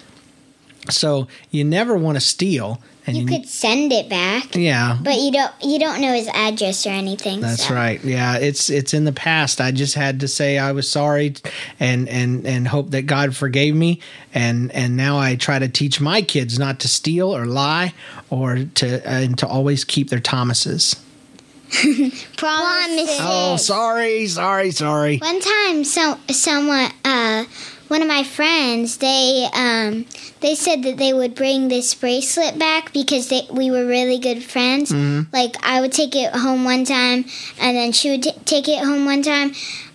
So 0.90 1.28
you 1.50 1.64
never 1.64 1.96
want 1.96 2.16
to 2.16 2.20
steal. 2.20 2.80
And 3.08 3.16
You 3.16 3.24
could 3.24 3.48
send 3.48 3.90
it 3.90 4.10
back, 4.10 4.54
yeah, 4.54 4.98
but 5.00 5.14
you 5.14 5.32
don't. 5.32 5.50
You 5.62 5.78
don't 5.78 6.02
know 6.02 6.12
his 6.12 6.28
address 6.28 6.86
or 6.86 6.90
anything. 6.90 7.40
That's 7.40 7.68
so. 7.68 7.74
right. 7.74 8.02
Yeah, 8.04 8.36
it's 8.36 8.68
it's 8.68 8.92
in 8.92 9.04
the 9.04 9.12
past. 9.12 9.62
I 9.62 9.72
just 9.72 9.94
had 9.94 10.20
to 10.20 10.28
say 10.28 10.58
I 10.58 10.72
was 10.72 10.90
sorry 10.90 11.34
and 11.80 12.06
and 12.08 12.46
and 12.46 12.68
hope 12.68 12.90
that 12.90 13.06
God 13.06 13.34
forgave 13.34 13.74
me 13.74 14.00
and 14.34 14.70
and 14.72 14.94
now 14.94 15.18
I 15.18 15.36
try 15.36 15.58
to 15.58 15.68
teach 15.68 16.02
my 16.02 16.20
kids 16.20 16.58
not 16.58 16.80
to 16.80 16.88
steal 16.88 17.34
or 17.34 17.46
lie 17.46 17.94
or 18.28 18.66
to 18.74 19.08
and 19.08 19.38
to 19.38 19.46
always 19.46 19.84
keep 19.84 20.10
their 20.10 20.20
Thomases. 20.20 20.96
Promises. 22.36 23.18
Oh, 23.20 23.56
sorry, 23.58 24.26
sorry, 24.26 24.70
sorry. 24.70 25.18
One 25.18 25.40
time, 25.40 25.84
so 25.84 26.18
someone, 26.30 26.90
uh, 27.04 27.44
one 27.88 28.02
of 28.02 28.08
my 28.08 28.22
friends, 28.22 28.98
they 28.98 29.48
um, 29.52 30.06
they 30.40 30.54
said 30.54 30.82
that 30.84 30.96
they 30.98 31.12
would 31.12 31.34
bring 31.34 31.68
this 31.68 31.94
bracelet 31.94 32.58
back 32.58 32.92
because 32.92 33.28
they 33.28 33.42
we 33.50 33.70
were 33.70 33.86
really 33.86 34.18
good 34.18 34.42
friends. 34.44 34.92
Like 35.32 35.56
I 35.62 35.80
would 35.80 35.92
take 35.92 36.14
it 36.14 36.34
home 36.34 36.64
one 36.64 36.84
time, 36.84 37.24
and 37.60 37.76
then 37.76 37.92
she 37.92 38.10
would 38.10 38.22
t- 38.22 38.32
take 38.44 38.68
it 38.68 38.84
home 38.84 39.04
one 39.04 39.22
time. 39.22 39.52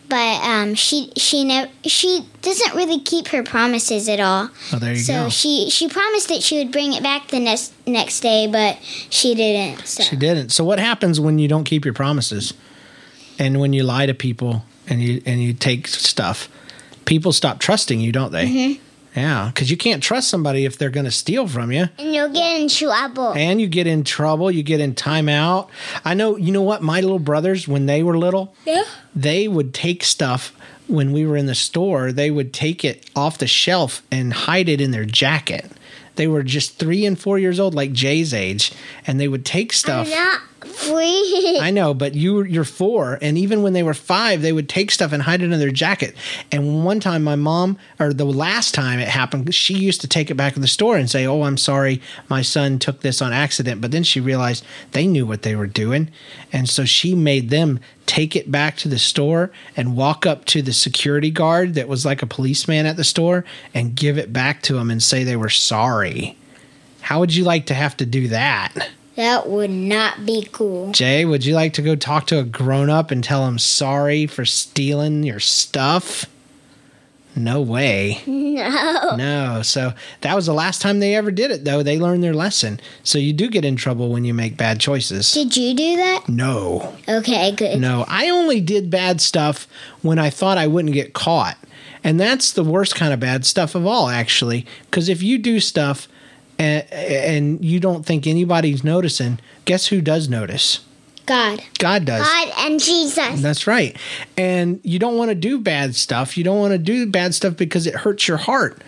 But 0.09 0.43
um, 0.43 0.75
she 0.75 1.11
she 1.17 1.43
never 1.43 1.71
she 1.85 2.25
doesn't 2.41 2.75
really 2.75 2.99
keep 2.99 3.29
her 3.29 3.41
promises 3.41 4.09
at 4.09 4.19
all. 4.19 4.49
Oh, 4.71 4.77
there 4.77 4.93
you 4.93 4.99
so 4.99 5.23
go. 5.23 5.29
she 5.29 5.69
she 5.69 5.87
promised 5.87 6.27
that 6.29 6.43
she 6.43 6.57
would 6.57 6.71
bring 6.71 6.93
it 6.93 7.01
back 7.01 7.29
the 7.29 7.39
next 7.39 7.73
next 7.87 8.19
day, 8.19 8.47
but 8.47 8.77
she 8.83 9.33
didn't. 9.33 9.85
So 9.87 10.03
She 10.03 10.15
didn't. 10.15 10.49
So 10.49 10.63
what 10.63 10.77
happens 10.79 11.19
when 11.19 11.39
you 11.39 11.47
don't 11.47 11.63
keep 11.63 11.85
your 11.85 11.93
promises? 11.93 12.53
And 13.39 13.59
when 13.59 13.73
you 13.73 13.83
lie 13.83 14.05
to 14.05 14.13
people 14.13 14.63
and 14.87 15.01
you 15.01 15.21
and 15.25 15.41
you 15.41 15.53
take 15.53 15.87
stuff? 15.87 16.47
People 17.05 17.31
stop 17.33 17.59
trusting 17.59 17.99
you, 17.99 18.11
don't 18.11 18.31
they? 18.31 18.47
Mm-hmm. 18.47 18.81
Yeah, 19.15 19.51
cuz 19.53 19.69
you 19.69 19.77
can't 19.77 20.01
trust 20.01 20.27
somebody 20.27 20.65
if 20.65 20.77
they're 20.77 20.89
going 20.89 21.05
to 21.05 21.11
steal 21.11 21.47
from 21.47 21.71
you. 21.71 21.87
and 21.99 22.15
you'll 22.15 22.29
get 22.29 22.59
in 22.59 22.67
trouble. 22.67 23.31
and 23.33 23.61
you 23.61 23.67
get 23.67 23.85
in 23.85 24.03
trouble 24.03 24.49
you 24.49 24.63
get 24.63 24.79
in 24.79 24.95
timeout 24.95 25.67
i 26.03 26.15
know 26.15 26.35
you 26.35 26.51
know 26.51 26.63
what 26.63 26.81
my 26.81 26.99
little 26.99 27.19
brothers 27.19 27.67
when 27.67 27.85
they 27.85 28.01
were 28.01 28.17
little 28.17 28.55
Yeah. 28.65 28.83
they 29.15 29.47
would 29.47 29.71
take 29.71 30.03
stuff 30.03 30.51
when 30.87 31.11
we 31.11 31.27
were 31.27 31.37
in 31.37 31.45
the 31.45 31.53
store 31.53 32.11
they 32.11 32.31
would 32.31 32.53
take 32.53 32.83
it 32.83 33.05
off 33.15 33.37
the 33.37 33.45
shelf 33.45 34.01
and 34.11 34.33
hide 34.33 34.67
it 34.67 34.81
in 34.81 34.89
their 34.89 35.05
jacket 35.05 35.69
they 36.15 36.25
were 36.27 36.41
just 36.41 36.79
three 36.79 37.05
and 37.05 37.19
four 37.19 37.37
years 37.37 37.59
old 37.59 37.75
like 37.75 37.93
jay's 37.93 38.33
age 38.33 38.71
and 39.05 39.19
they 39.19 39.27
would 39.27 39.45
take 39.45 39.73
stuff 39.73 40.09
Not 40.09 40.41
I 41.61 41.71
know, 41.71 41.93
but 41.93 42.15
you 42.15 42.43
you're 42.43 42.63
four, 42.63 43.17
and 43.21 43.37
even 43.37 43.61
when 43.61 43.73
they 43.73 43.83
were 43.83 43.93
five, 43.93 44.41
they 44.41 44.53
would 44.53 44.69
take 44.69 44.91
stuff 44.91 45.11
and 45.11 45.23
hide 45.23 45.41
it 45.41 45.51
in 45.51 45.59
their 45.59 45.71
jacket. 45.71 46.15
And 46.51 46.83
one 46.85 46.99
time, 46.99 47.23
my 47.23 47.35
mom, 47.35 47.77
or 47.99 48.13
the 48.13 48.25
last 48.25 48.73
time 48.73 48.99
it 48.99 49.07
happened, 49.07 49.53
she 49.53 49.73
used 49.73 50.01
to 50.01 50.07
take 50.07 50.31
it 50.31 50.35
back 50.35 50.53
to 50.53 50.59
the 50.59 50.67
store 50.67 50.97
and 50.97 51.09
say, 51.09 51.25
"Oh, 51.25 51.43
I'm 51.43 51.57
sorry, 51.57 52.01
my 52.29 52.41
son 52.41 52.79
took 52.79 53.01
this 53.01 53.21
on 53.21 53.33
accident." 53.33 53.81
But 53.81 53.91
then 53.91 54.03
she 54.03 54.19
realized 54.19 54.65
they 54.91 55.07
knew 55.07 55.25
what 55.25 55.41
they 55.41 55.55
were 55.55 55.67
doing, 55.67 56.09
and 56.51 56.69
so 56.69 56.85
she 56.85 57.15
made 57.15 57.49
them 57.49 57.79
take 58.05 58.35
it 58.35 58.51
back 58.51 58.75
to 58.77 58.89
the 58.89 58.99
store 58.99 59.51
and 59.77 59.95
walk 59.95 60.25
up 60.25 60.45
to 60.45 60.61
the 60.61 60.73
security 60.73 61.31
guard 61.31 61.73
that 61.75 61.87
was 61.87 62.05
like 62.05 62.21
a 62.21 62.27
policeman 62.27 62.85
at 62.85 62.97
the 62.97 63.03
store 63.03 63.45
and 63.73 63.95
give 63.95 64.17
it 64.17 64.33
back 64.33 64.61
to 64.61 64.77
him 64.77 64.91
and 64.91 65.01
say 65.01 65.23
they 65.23 65.35
were 65.35 65.49
sorry. 65.49 66.37
How 67.01 67.19
would 67.19 67.33
you 67.33 67.43
like 67.43 67.65
to 67.67 67.73
have 67.73 67.97
to 67.97 68.05
do 68.05 68.29
that? 68.29 68.89
That 69.15 69.47
would 69.47 69.69
not 69.69 70.25
be 70.25 70.47
cool. 70.51 70.91
Jay, 70.91 71.23
would 71.23 71.45
you 71.45 71.53
like 71.53 71.73
to 71.73 71.81
go 71.81 71.95
talk 71.95 72.25
to 72.27 72.39
a 72.39 72.43
grown 72.43 72.89
up 72.89 73.11
and 73.11 73.23
tell 73.23 73.47
him 73.47 73.59
sorry 73.59 74.25
for 74.25 74.43
stealing 74.43 75.23
your 75.23 75.39
stuff? 75.39 76.25
No 77.35 77.61
way. 77.61 78.21
No. 78.27 79.15
No. 79.15 79.61
So 79.63 79.93
that 80.21 80.35
was 80.35 80.45
the 80.45 80.53
last 80.53 80.81
time 80.81 80.99
they 80.99 81.15
ever 81.15 81.31
did 81.31 81.49
it, 81.49 81.65
though. 81.65 81.81
They 81.81 81.99
learned 81.99 82.23
their 82.23 82.33
lesson. 82.33 82.79
So 83.03 83.17
you 83.17 83.33
do 83.33 83.49
get 83.49 83.65
in 83.65 83.75
trouble 83.75 84.09
when 84.09 84.23
you 84.23 84.33
make 84.33 84.57
bad 84.57 84.79
choices. 84.79 85.31
Did 85.31 85.57
you 85.57 85.73
do 85.73 85.97
that? 85.97 86.29
No. 86.29 86.95
Okay, 87.09 87.51
good. 87.51 87.79
No. 87.79 88.05
I 88.07 88.29
only 88.29 88.61
did 88.61 88.91
bad 88.91 89.19
stuff 89.21 89.67
when 90.01 90.19
I 90.19 90.29
thought 90.29 90.59
I 90.59 90.67
wouldn't 90.67 90.93
get 90.93 91.13
caught. 91.13 91.57
And 92.03 92.19
that's 92.19 92.51
the 92.51 92.63
worst 92.63 92.95
kind 92.95 93.13
of 93.13 93.19
bad 93.19 93.45
stuff 93.45 93.73
of 93.73 93.85
all, 93.87 94.09
actually. 94.09 94.67
Because 94.85 95.09
if 95.09 95.23
you 95.23 95.37
do 95.37 95.59
stuff 95.59 96.07
and, 96.59 96.91
and 96.91 97.65
you 97.65 97.79
don't 97.79 98.05
think 98.05 98.27
anybody's 98.27 98.83
noticing, 98.83 99.39
guess 99.65 99.87
who 99.87 100.01
does 100.01 100.29
notice? 100.29 100.79
God. 101.25 101.63
God 101.79 102.05
does. 102.05 102.27
God 102.27 102.53
and 102.57 102.79
Jesus. 102.79 103.41
That's 103.41 103.65
right. 103.65 103.95
And 104.37 104.79
you 104.83 104.99
don't 104.99 105.17
want 105.17 105.29
to 105.29 105.35
do 105.35 105.57
bad 105.59 105.95
stuff. 105.95 106.37
You 106.37 106.43
don't 106.43 106.59
want 106.59 106.73
to 106.73 106.77
do 106.77 107.05
bad 107.05 107.33
stuff 107.33 107.55
because 107.55 107.87
it 107.87 107.95
hurts 107.95 108.27
your 108.27 108.37
heart. 108.37 108.81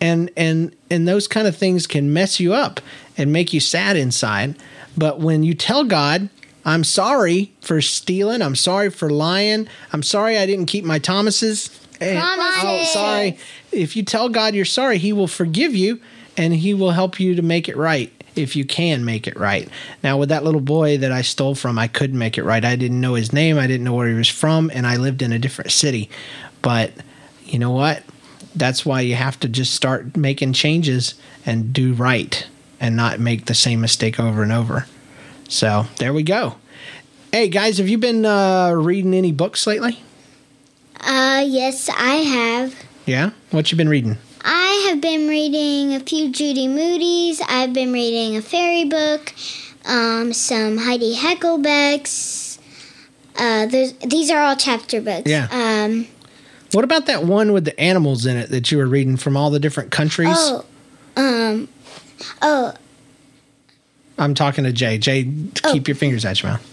And 0.00 0.30
and 0.36 0.74
and 0.90 1.08
those 1.08 1.26
kind 1.26 1.48
of 1.48 1.56
things 1.56 1.86
can 1.86 2.12
mess 2.12 2.38
you 2.38 2.52
up 2.54 2.80
and 3.16 3.32
make 3.32 3.52
you 3.52 3.58
sad 3.60 3.96
inside. 3.96 4.54
But 4.96 5.18
when 5.18 5.42
you 5.42 5.54
tell 5.54 5.82
God, 5.84 6.28
I'm 6.64 6.84
sorry 6.84 7.52
for 7.62 7.80
stealing, 7.80 8.42
I'm 8.42 8.54
sorry 8.54 8.90
for 8.90 9.08
lying, 9.10 9.66
I'm 9.92 10.02
sorry 10.02 10.36
I 10.38 10.44
didn't 10.46 10.66
keep 10.66 10.84
my 10.84 10.98
Thomases. 10.98 11.70
and- 12.00 12.18
Oh, 12.18 12.34
Promises. 12.60 12.92
sorry. 12.92 13.38
If 13.72 13.96
you 13.96 14.02
tell 14.04 14.28
God 14.28 14.54
you're 14.54 14.64
sorry, 14.64 14.98
he 14.98 15.12
will 15.12 15.26
forgive 15.26 15.74
you 15.74 16.00
and 16.38 16.54
he 16.54 16.72
will 16.72 16.92
help 16.92 17.20
you 17.20 17.34
to 17.34 17.42
make 17.42 17.68
it 17.68 17.76
right 17.76 18.10
if 18.36 18.54
you 18.54 18.64
can 18.64 19.04
make 19.04 19.26
it 19.26 19.36
right. 19.36 19.68
Now, 20.02 20.16
with 20.16 20.28
that 20.28 20.44
little 20.44 20.60
boy 20.60 20.96
that 20.98 21.10
I 21.10 21.22
stole 21.22 21.56
from, 21.56 21.78
I 21.78 21.88
couldn't 21.88 22.18
make 22.18 22.38
it 22.38 22.44
right. 22.44 22.64
I 22.64 22.76
didn't 22.76 23.00
know 23.00 23.14
his 23.14 23.32
name, 23.32 23.58
I 23.58 23.66
didn't 23.66 23.84
know 23.84 23.94
where 23.94 24.08
he 24.08 24.14
was 24.14 24.28
from, 24.28 24.70
and 24.72 24.86
I 24.86 24.96
lived 24.96 25.20
in 25.20 25.32
a 25.32 25.38
different 25.38 25.72
city. 25.72 26.08
But 26.62 26.92
you 27.44 27.58
know 27.58 27.72
what? 27.72 28.04
That's 28.54 28.86
why 28.86 29.00
you 29.00 29.16
have 29.16 29.38
to 29.40 29.48
just 29.48 29.74
start 29.74 30.16
making 30.16 30.52
changes 30.52 31.14
and 31.44 31.72
do 31.72 31.92
right 31.92 32.46
and 32.80 32.94
not 32.94 33.18
make 33.18 33.46
the 33.46 33.54
same 33.54 33.80
mistake 33.80 34.20
over 34.20 34.42
and 34.42 34.52
over. 34.52 34.86
So, 35.48 35.86
there 35.98 36.12
we 36.12 36.22
go. 36.22 36.54
Hey 37.32 37.48
guys, 37.48 37.78
have 37.78 37.88
you 37.88 37.98
been 37.98 38.24
uh, 38.24 38.70
reading 38.70 39.12
any 39.12 39.32
books 39.32 39.66
lately? 39.66 40.00
Uh, 41.00 41.44
yes, 41.46 41.88
I 41.88 42.14
have. 42.14 42.74
Yeah? 43.04 43.30
What 43.50 43.70
you 43.70 43.76
been 43.76 43.88
reading? 43.88 44.18
I 44.50 44.86
have 44.88 45.02
been 45.02 45.28
reading 45.28 45.94
a 45.94 46.00
few 46.00 46.30
Judy 46.32 46.68
Moody's. 46.68 47.40
I've 47.48 47.74
been 47.74 47.92
reading 47.92 48.34
a 48.34 48.40
fairy 48.40 48.84
book, 48.84 49.34
um, 49.84 50.32
some 50.32 50.78
Heidi 50.78 51.14
Heckelbeck's. 51.14 52.58
Uh, 53.36 53.66
these 53.66 54.30
are 54.30 54.40
all 54.42 54.56
chapter 54.56 55.02
books. 55.02 55.30
Yeah. 55.30 55.48
Um, 55.50 56.06
What 56.72 56.82
about 56.82 57.04
that 57.06 57.24
one 57.24 57.52
with 57.52 57.66
the 57.66 57.78
animals 57.78 58.24
in 58.24 58.36
it 58.38 58.48
that 58.50 58.72
you 58.72 58.78
were 58.78 58.86
reading 58.86 59.18
from 59.18 59.36
all 59.36 59.50
the 59.50 59.60
different 59.60 59.90
countries? 59.90 60.34
oh, 60.34 60.64
um, 61.16 61.68
oh, 62.40 62.72
I'm 64.16 64.34
talking 64.34 64.64
to 64.64 64.72
Jay. 64.72 64.96
Jay, 64.96 65.30
Oh. 65.62 65.72
keep 65.74 65.88
your 65.88 65.94
fingers 65.94 66.24
out 66.24 66.42
your 66.42 66.52
mouth. 66.52 66.66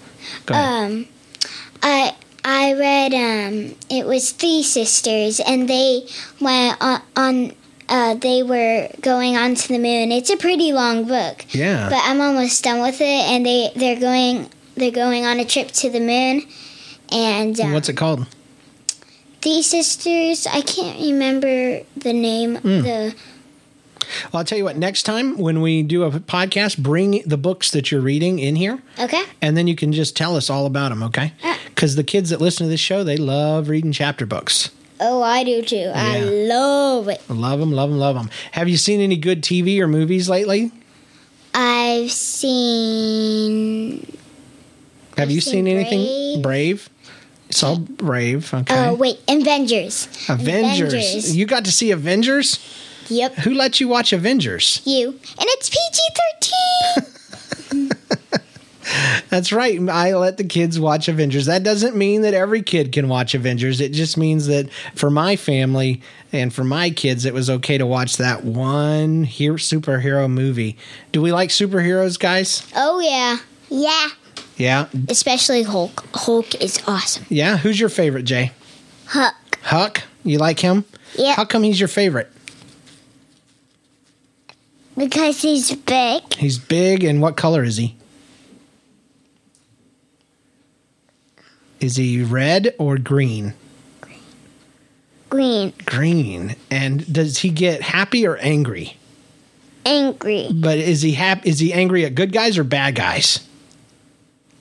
Go 0.46 0.54
ahead. 0.56 0.92
um, 0.92 1.08
I 1.84 2.16
I 2.46 2.74
read 2.74 3.14
um, 3.14 3.76
it 3.90 4.06
was 4.06 4.32
three 4.32 4.64
sisters, 4.64 5.42
and 5.42 5.68
they 5.70 6.08
went 6.40 6.78
on. 6.82 7.02
on 7.18 7.52
uh, 7.90 8.16
they 8.16 8.44
were 8.44 8.90
going 9.02 9.38
on 9.38 9.56
to 9.56 9.68
the 9.68 9.78
moon. 9.78 10.12
It's 10.12 10.30
a 10.30 10.38
pretty 10.38 10.72
long 10.74 11.06
book. 11.06 11.46
yeah. 11.50 11.90
but 11.90 12.00
I'm 12.04 12.22
almost 12.22 12.64
done 12.64 12.82
with 12.82 13.00
it, 13.02 13.06
and 13.32 13.46
they 13.46 13.72
they're 13.76 14.00
going 14.00 14.50
they're 14.76 14.92
going 14.92 15.26
on 15.26 15.40
a 15.40 15.46
trip 15.46 15.70
to 15.70 15.90
the 15.90 16.00
moon, 16.00 16.44
and 17.12 17.60
um, 17.60 17.74
What's 17.74 17.90
it 17.90 17.98
called? 17.98 18.26
these 19.42 19.68
sisters 19.70 20.48
I 20.48 20.62
can't 20.62 21.00
remember 21.00 21.82
the 21.96 22.14
name 22.14 22.56
Hmm. 22.56 22.82
the 22.82 23.16
Well, 24.32 24.40
I'll 24.40 24.44
tell 24.44 24.58
you 24.58 24.64
what, 24.64 24.76
next 24.78 25.04
time 25.04 25.38
when 25.38 25.62
we 25.62 25.84
do 25.84 26.04
a 26.04 26.12
podcast, 26.12 26.78
bring 26.80 27.22
the 27.28 27.38
books 27.38 27.70
that 27.72 27.92
you're 27.92 28.02
reading 28.02 28.40
in 28.40 28.56
here, 28.56 28.82
okay 29.00 29.24
and 29.42 29.56
then 29.56 29.68
you 29.68 29.76
can 29.76 29.94
just 29.94 30.16
tell 30.18 30.36
us 30.36 30.50
all 30.50 30.66
about 30.66 30.90
them, 30.90 31.04
okay? 31.04 31.34
Uh. 31.44 31.56
Because 31.68 31.96
the 31.96 32.04
kids 32.04 32.30
that 32.32 32.40
listen 32.42 32.66
to 32.66 32.70
this 32.70 32.80
show, 32.80 33.04
they 33.04 33.18
love 33.18 33.68
reading 33.70 33.92
chapter 33.92 34.26
books. 34.26 34.70
Oh 35.00 35.22
I 35.22 35.44
do 35.44 35.62
too 35.62 35.92
I 35.94 36.20
love 36.20 37.08
it 37.10 37.22
Love 37.30 37.60
them, 37.60 37.72
love 37.72 37.90
them, 37.90 38.00
love 38.00 38.16
them. 38.16 38.30
Have 38.54 38.70
you 38.70 38.78
seen 38.78 39.02
any 39.02 39.18
good 39.18 39.42
TV 39.42 39.80
or 39.80 39.88
movies 39.88 40.30
lately? 40.30 40.72
I've 41.54 42.12
seen 42.12 44.06
Have 45.18 45.32
you 45.32 45.42
seen 45.42 45.66
seen 45.66 45.68
anything? 45.68 46.42
Brave. 46.42 46.44
Brave? 46.44 46.90
Saw 47.52 47.76
Brave, 47.78 48.54
okay. 48.54 48.88
oh 48.90 48.94
wait 48.96 49.20
Avengers 49.28 50.08
Avengers. 50.30 51.36
You 51.38 51.46
got 51.46 51.64
to 51.66 51.72
see 51.72 51.92
Avengers? 51.92 52.60
yep 53.08 53.34
Who 53.36 53.54
let 53.54 53.80
you 53.80 53.88
watch 53.88 54.12
Avengers? 54.14 54.82
you 54.86 55.10
and 55.10 55.20
it's 55.40 55.70
PG 55.70 56.00
thirteen 56.20 57.14
That's 59.30 59.52
right. 59.52 59.80
I 59.90 60.14
let 60.16 60.38
the 60.38 60.44
kids 60.44 60.80
watch 60.80 61.08
Avengers. 61.08 61.46
That 61.48 61.64
doesn't 61.64 61.96
mean 61.96 62.22
that 62.22 62.34
every 62.34 62.62
kid 62.62 62.92
can 62.92 63.08
watch 63.10 63.34
Avengers. 63.36 63.82
It 63.82 63.92
just 63.92 64.18
means 64.18 64.48
that 64.48 64.70
for 64.96 65.10
my 65.10 65.36
family 65.36 66.02
and 66.32 66.54
for 66.54 66.64
my 66.64 66.90
kids, 66.90 67.26
it 67.26 67.34
was 67.34 67.50
okay 67.50 67.78
to 67.78 67.86
watch 67.86 68.18
that 68.18 68.44
one 68.44 69.24
hero, 69.24 69.58
superhero 69.58 70.30
movie. 70.30 70.78
Do 71.12 71.22
we 71.22 71.32
like 71.32 71.50
superheroes, 71.50 72.20
guys? 72.20 72.66
oh 72.76 73.00
yeah 73.00 73.38
yeah 73.70 74.10
Yeah. 74.58 74.88
especially 75.10 75.64
Hulk 75.64 76.06
Hulk 76.14 76.56
is 76.62 76.82
awesome 76.88 77.26
Yeah. 77.30 77.58
Who's 77.58 77.80
your 77.80 77.90
favorite, 77.90 78.24
Jay? 78.24 78.52
Huck 79.08 79.36
Huck? 79.64 80.04
You 80.24 80.38
like 80.38 80.60
him? 80.60 80.86
yeah 81.16 81.34
How 81.36 81.46
come 81.46 81.64
he's 81.64 81.80
your 81.80 81.90
favorite? 81.90 82.32
because 84.98 85.42
he's 85.42 85.76
big 85.76 86.34
He's 86.36 86.58
big, 86.58 87.04
and 87.04 87.22
what 87.22 87.36
color 87.38 87.64
is 87.64 87.78
he? 87.78 87.96
Is 91.80 91.96
he 91.98 92.24
red 92.24 92.74
or 92.80 92.98
green? 92.98 93.54
green 95.30 95.74
Green. 95.86 96.56
And 96.72 97.12
does 97.12 97.40
he 97.40 97.50
get 97.50 97.82
happy 97.82 98.26
or 98.26 98.38
angry? 98.38 98.98
angry 99.86 100.50
But 100.54 100.78
is 100.78 101.02
he 101.02 101.12
happy? 101.14 101.50
Is 101.50 101.60
he 101.60 101.74
angry 101.74 102.06
at 102.06 102.16
good 102.16 102.32
guys 102.32 102.58
or 102.58 102.64
bad 102.64 102.96
guys? 102.96 103.46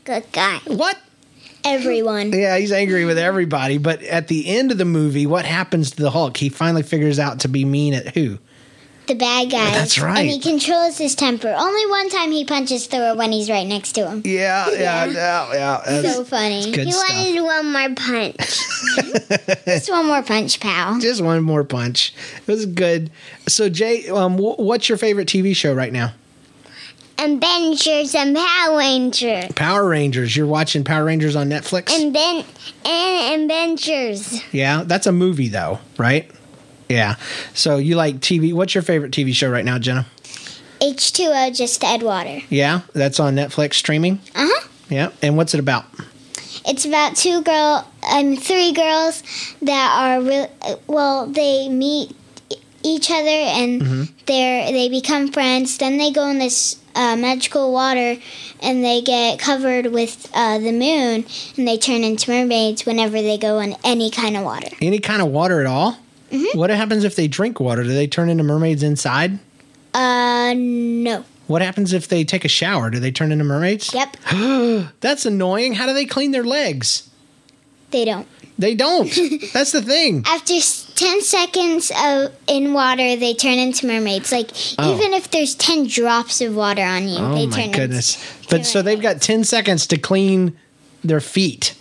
good 0.05 0.25
guy 0.33 0.59
What? 0.67 0.99
everyone 1.65 2.31
Yeah, 2.33 2.59
he's 2.59 2.73
angry 2.73 3.05
with 3.07 3.17
everybody. 3.19 3.79
But 3.79 4.03
at 4.03 4.29
the 4.29 4.47
end 4.49 4.71
of 4.71 4.79
the 4.79 4.85
movie, 4.85 5.27
what 5.27 5.47
happens 5.47 5.93
to 5.93 6.03
the 6.03 6.11
Hulk? 6.11 6.37
He 6.37 6.49
finally 6.51 6.83
figures 6.83 7.19
out 7.19 7.41
to 7.41 7.49
be 7.49 7.65
mean 7.65 7.95
at 7.95 8.15
who? 8.15 8.39
The 9.07 9.15
bad 9.15 9.51
guy. 9.51 9.71
That's 9.73 9.99
right. 9.99 10.19
And 10.21 10.31
he 10.31 10.41
controls 10.41 10.99
his 10.99 11.15
temper. 11.15 11.55
Only 11.57 11.87
one 11.91 12.09
time 12.09 12.31
he 12.33 12.45
punches 12.45 12.87
Thor 12.87 13.15
when 13.17 13.33
he's 13.33 13.51
right 13.51 13.67
next 13.67 13.93
to 13.93 14.09
him. 14.09 14.23
Yeah, 14.25 14.71
yeah, 14.71 15.05
yeah, 15.07 15.53
yeah. 15.53 15.83
That's 15.87 16.15
so 16.17 16.25
funny. 16.25 16.73
he 16.73 16.91
stuff. 16.91 17.09
wanted 17.09 17.43
one 17.43 17.73
more 17.73 17.95
punch. 17.95 18.37
Just 19.65 19.91
one 19.91 20.07
more 20.07 20.23
punch, 20.23 20.61
pal. 20.61 21.01
Just 21.01 21.23
one 21.23 21.43
more 21.43 21.65
punch. 21.65 22.15
It 22.47 22.51
was 22.51 22.67
good. 22.67 23.11
So, 23.47 23.69
Jay, 23.69 24.09
um, 24.09 24.39
wh- 24.39 24.59
what's 24.59 24.89
your 24.89 24.99
favorite 24.99 25.29
TV 25.29 25.55
show 25.55 25.75
right 25.75 25.93
now? 25.93 26.13
Avengers 27.19 28.15
and 28.15 28.37
Power 28.37 28.77
Ranger. 28.77 29.49
Power 29.55 29.89
Rangers. 29.89 30.37
You're 30.37 30.47
watching 30.47 30.83
Power 30.85 31.05
Rangers 31.05 31.37
on 31.37 31.49
Netflix? 31.49 31.91
And 31.93 32.15
then 32.15 32.45
and 32.85 33.45
Avengers. 33.51 34.43
yeah, 34.53 34.83
that's 34.85 35.07
a 35.07 35.13
movie, 35.13 35.49
though, 35.49 35.79
right? 35.97 36.31
Yeah. 36.89 37.17
So, 37.55 37.77
you 37.77 37.97
like 37.97 38.17
TV. 38.17 38.53
What's 38.53 38.75
your 38.75 38.83
favorite 38.83 39.13
TV 39.13 39.35
show 39.35 39.51
right 39.51 39.65
now, 39.65 39.79
Jenna? 39.79 40.07
H2O 40.81 41.57
just 41.57 41.81
to 41.81 41.87
add 41.87 42.03
water. 42.03 42.41
Yeah, 42.51 42.83
that's 42.93 43.19
on 43.21 43.35
Netflix 43.35 43.75
streaming. 43.75 44.21
Uh 44.35 44.49
huh. 44.51 44.69
Yeah. 44.91 45.11
And 45.23 45.37
what's 45.37 45.55
it 45.55 45.61
about? 45.61 45.87
It's 46.67 46.85
about 46.85 47.17
two 47.17 47.43
girl, 47.43 47.87
um, 48.11 48.37
three 48.37 48.73
girls 48.73 49.23
that 49.63 49.97
are 49.99 50.21
real. 50.23 50.51
Well, 50.87 51.27
they 51.27 51.69
meet 51.69 52.15
each 52.83 53.11
other 53.11 53.29
and 53.29 54.09
they're 54.27 54.71
they 54.73 54.89
become 54.89 55.29
friends. 55.33 55.79
Then 55.79 55.99
they 55.99 56.11
go 56.11 56.29
in 56.29 56.39
this 56.39 56.79
uh, 56.95 57.17
magical 57.17 57.73
water 57.73 58.17
and 58.63 58.85
they 58.85 59.03
get 59.03 59.39
covered 59.39 59.87
with 59.87 60.31
uh, 60.35 60.59
the 60.59 60.73
moon 60.73 61.25
and 61.57 61.69
they 61.69 61.77
turn 61.79 62.05
into 62.05 62.31
mermaids 62.31 62.87
whenever 62.87 63.21
they 63.21 63.39
go 63.39 63.59
in 63.59 63.75
any 63.85 64.11
kind 64.11 64.37
of 64.37 64.45
water. 64.45 64.69
Any 64.81 65.01
kind 65.01 65.21
of 65.23 65.29
water 65.29 65.61
at 65.61 65.67
all? 65.67 65.99
What 66.55 66.71
happens 66.71 67.05
if 67.05 67.15
they 67.17 67.29
drink 67.29 67.61
water? 67.61 67.83
Do 67.85 67.91
they 67.95 68.07
turn 68.07 68.29
into 68.29 68.43
mermaids 68.45 68.83
inside? 68.83 69.39
Uh, 69.93 70.55
no. 70.57 71.25
What 71.47 71.63
happens 71.63 71.93
if 71.93 72.09
they 72.09 72.25
take 72.25 72.45
a 72.45 72.49
shower? 72.49 72.91
Do 72.91 72.99
they 72.99 73.13
turn 73.13 73.31
into 73.31 73.45
mermaids? 73.45 73.93
Yep, 73.95 74.17
That's 75.01 75.27
annoying. 75.27 75.75
How 75.75 75.87
do 75.87 75.93
they 75.95 76.07
clean 76.07 76.31
their 76.33 76.45
legs? 76.45 77.09
they 77.91 78.05
don't. 78.05 78.27
They 78.59 78.75
don't. 78.75 79.09
That's 79.53 79.71
the 79.73 79.83
thing. 79.83 80.25
After 80.27 80.55
s- 80.55 80.91
10 80.97 81.21
seconds 81.23 81.93
of 81.97 82.33
in 82.49 82.73
water, 82.73 83.15
they 83.17 83.35
turn 83.35 83.59
into 83.59 83.87
mermaids. 83.87 84.33
Like, 84.33 84.51
Oh. 84.79 84.95
even 84.97 85.13
if 85.13 85.31
there's 85.31 85.55
10 85.55 85.87
drops 85.87 86.41
of 86.41 86.57
water 86.57 86.83
on 86.83 87.09
you, 87.09 87.19
Oh 87.19 87.35
they 87.35 87.47
turn 87.47 87.65
into- 87.67 87.79
goodness. 87.79 88.17
But 88.51 88.67
so 88.67 88.83
they've 88.83 89.01
got 89.01 89.21
10 89.21 89.45
seconds 89.45 89.87
to 89.89 89.99
clean 89.99 90.57
their 91.05 91.21
feet 91.21 91.75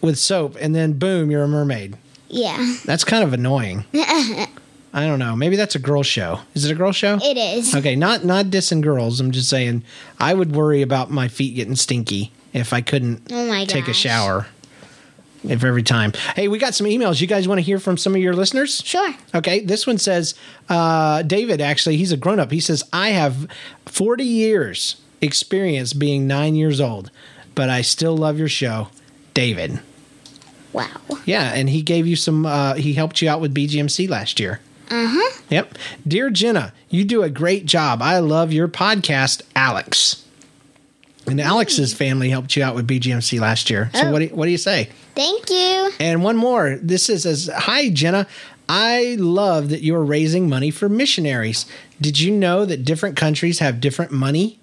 with 0.00 0.18
soap 0.18 0.56
and 0.60 0.72
then 0.74 0.92
boom, 0.94 1.30
you're 1.32 1.42
a 1.44 1.48
mermaid. 1.48 1.96
Yeah, 2.34 2.76
That's 2.84 3.04
kind 3.04 3.22
of 3.22 3.32
annoying. 3.32 3.84
I 3.94 5.06
don't 5.06 5.18
know. 5.18 5.34
Maybe 5.36 5.56
that's 5.56 5.74
a 5.74 5.78
girl 5.78 6.02
show. 6.02 6.40
Is 6.54 6.64
it 6.64 6.72
a 6.72 6.74
girl 6.74 6.92
show? 6.92 7.18
it 7.22 7.36
is. 7.36 7.74
Okay, 7.74 7.96
not 7.96 8.24
not 8.24 8.46
dissing 8.46 8.80
girls. 8.80 9.20
I'm 9.20 9.30
just 9.30 9.48
saying 9.48 9.82
I 10.18 10.34
would 10.34 10.54
worry 10.54 10.82
about 10.82 11.10
my 11.10 11.28
feet 11.28 11.54
getting 11.54 11.76
stinky 11.76 12.32
if 12.52 12.72
I 12.72 12.80
couldn't 12.80 13.22
Oh 13.30 13.64
take 13.66 13.88
a 13.88 13.92
shower. 13.94 14.46
If 15.44 15.62
every 15.62 15.82
time. 15.82 16.12
Hey, 16.34 16.48
we 16.48 16.58
got 16.58 16.74
some 16.74 16.86
emails. 16.86 17.20
You 17.20 17.26
guys 17.26 17.46
want 17.46 17.58
to 17.58 17.62
hear 17.62 17.78
from 17.78 17.98
some 17.98 18.14
of 18.14 18.20
your 18.20 18.32
listeners? 18.34 18.80
Sure. 18.82 19.14
Okay, 19.34 19.60
this 19.60 19.86
one 19.86 19.98
says, 19.98 20.34
uh, 20.70 21.20
David, 21.22 21.60
actually, 21.60 21.98
he's 21.98 22.12
a 22.12 22.16
grown 22.16 22.40
up. 22.40 22.50
He 22.50 22.60
says, 22.60 22.82
I 22.94 23.10
have 23.10 23.46
40 23.84 24.24
years 24.24 24.96
experience 25.20 25.92
being 25.92 26.26
nine 26.26 26.54
years 26.54 26.80
old, 26.80 27.10
but 27.54 27.68
I 27.68 27.82
still 27.82 28.16
love 28.16 28.38
your 28.38 28.48
show. 28.48 28.88
David. 29.34 29.80
Wow. 30.74 30.88
Yeah, 31.24 31.52
and 31.54 31.70
he 31.70 31.80
gave 31.80 32.06
you 32.06 32.16
some, 32.16 32.44
uh, 32.44 32.74
he 32.74 32.92
helped 32.92 33.22
you 33.22 33.28
out 33.30 33.40
with 33.40 33.54
BGMC 33.54 34.08
last 34.08 34.38
year. 34.38 34.60
Uh 34.90 35.06
huh. 35.08 35.40
Yep. 35.48 35.78
Dear 36.06 36.28
Jenna, 36.28 36.74
you 36.90 37.04
do 37.04 37.22
a 37.22 37.30
great 37.30 37.64
job. 37.64 38.02
I 38.02 38.18
love 38.18 38.52
your 38.52 38.68
podcast, 38.68 39.40
Alex. 39.56 40.20
And 41.26 41.40
Alex's 41.40 41.94
family 41.94 42.28
helped 42.28 42.54
you 42.54 42.62
out 42.62 42.74
with 42.74 42.86
BGMC 42.86 43.40
last 43.40 43.70
year. 43.70 43.88
So 43.94 44.08
Oh. 44.08 44.12
what 44.12 44.18
do 44.18 44.24
you, 44.26 44.30
what 44.34 44.44
do 44.44 44.50
you 44.50 44.58
say? 44.58 44.90
Thank 45.14 45.48
you. 45.48 45.90
And 45.98 46.22
one 46.22 46.36
more. 46.36 46.78
This 46.82 47.08
is 47.08 47.24
as 47.24 47.48
Hi 47.54 47.88
Jenna. 47.88 48.26
I 48.68 49.16
love 49.18 49.70
that 49.70 49.82
you're 49.82 50.02
raising 50.04 50.48
money 50.48 50.70
for 50.70 50.88
missionaries. 50.88 51.64
Did 52.00 52.20
you 52.20 52.30
know 52.30 52.64
that 52.66 52.84
different 52.84 53.16
countries 53.16 53.60
have 53.60 53.80
different 53.80 54.10
money? 54.12 54.58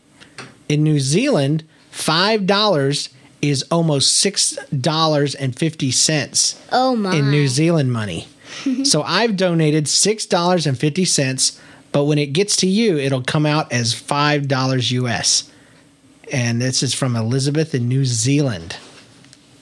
In 0.70 0.84
New 0.84 1.00
Zealand, 1.00 1.64
five 1.90 2.46
dollars 2.46 3.10
is 3.42 3.64
almost 3.72 4.16
six 4.18 4.58
dollars 4.80 5.36
and 5.36 5.58
fifty 5.58 5.92
cents 5.92 6.62
Oh 6.72 6.96
my. 6.96 7.16
in 7.16 7.32
New 7.32 7.48
Zealand 7.48 7.92
money. 7.92 8.28
so 8.84 9.02
I've 9.04 9.36
donated 9.38 9.88
six 9.88 10.26
dollars 10.26 10.68
and 10.68 10.78
fifty 10.78 11.06
cents, 11.06 11.60
but 11.92 12.06
when 12.06 12.18
it 12.18 12.28
gets 12.34 12.56
to 12.58 12.68
you, 12.68 12.98
it'll 12.98 13.24
come 13.24 13.46
out 13.46 13.72
as 13.72 13.94
five 13.94 14.48
dollars 14.48 14.92
US. 14.92 15.50
And 16.32 16.62
this 16.62 16.82
is 16.84 16.94
from 16.94 17.16
Elizabeth 17.16 17.76
in 17.76 17.88
New 17.90 18.06
Zealand. 18.06 18.78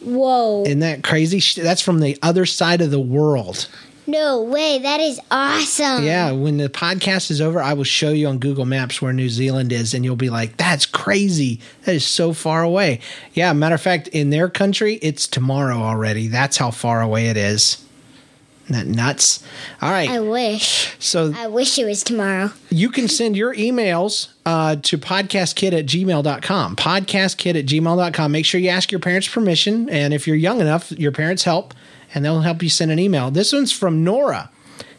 Whoa. 0.02 0.64
Isn't 0.66 0.80
that 0.80 1.04
crazy? 1.04 1.42
That's 1.62 1.82
from 1.82 2.00
the 2.00 2.18
other 2.22 2.46
side 2.46 2.82
of 2.82 2.92
the 2.92 3.00
world. 3.00 3.68
No 4.10 4.42
way. 4.42 4.80
That 4.80 5.00
is 5.00 5.20
awesome. 5.32 6.04
Yeah, 6.04 6.32
when 6.32 6.58
the 6.58 6.70
podcast 6.70 7.32
is 7.32 7.42
over, 7.42 7.62
I 7.62 7.74
will 7.74 7.84
show 7.84 8.10
you 8.10 8.28
on 8.28 8.40
Google 8.40 8.66
Maps 8.66 9.02
where 9.02 9.14
New 9.14 9.30
Zealand 9.30 9.72
is, 9.72 9.94
and 9.94 10.04
you'll 10.04 10.16
be 10.16 10.30
like, 10.30 10.58
that's 10.58 10.86
crazy. 10.86 11.60
That 11.86 11.96
is 11.96 12.06
so 12.06 12.34
far 12.34 12.64
away. 12.64 13.00
Yeah, 13.34 13.54
matter 13.54 13.76
of 13.76 13.82
fact, 13.82 14.08
in 14.10 14.30
their 14.30 14.50
country, 14.50 14.96
it's 14.96 15.28
tomorrow 15.28 15.78
already. 15.78 16.28
That's 16.28 16.58
how 16.58 16.72
far 16.72 17.02
away 17.02 17.28
it 17.28 17.38
is. 17.38 17.86
Isn't 18.70 18.88
that 18.88 18.96
nuts? 18.96 19.44
All 19.82 19.90
right. 19.90 20.08
I 20.10 20.20
wish. 20.20 20.96
so 21.00 21.34
I 21.36 21.48
wish 21.48 21.80
it 21.80 21.86
was 21.86 22.04
tomorrow. 22.04 22.52
you 22.70 22.90
can 22.90 23.08
send 23.08 23.36
your 23.36 23.56
emails 23.56 24.30
uh, 24.46 24.76
to 24.84 24.98
podcastkid 25.00 25.74
at 25.74 25.88
gmail.com. 25.88 26.76
Podcastkid 26.76 27.58
at 27.58 27.66
gmail.com. 27.66 28.32
Make 28.32 28.46
sure 28.46 28.62
you 28.62 28.70
ask 28.70 28.92
your 28.92 29.00
parents' 29.00 29.28
permission. 29.28 29.90
And 29.90 30.14
if 30.14 30.28
you're 30.28 30.36
young 30.36 30.62
enough, 30.62 30.92
your 30.92 31.12
parents 31.12 31.46
help 31.46 31.74
and 32.14 32.24
they'll 32.24 32.42
help 32.42 32.64
you 32.64 32.70
send 32.70 32.92
an 32.92 33.00
email. 33.00 33.32
This 33.32 33.54
one's 33.54 33.72
from 33.72 34.04
Nora. 34.04 34.50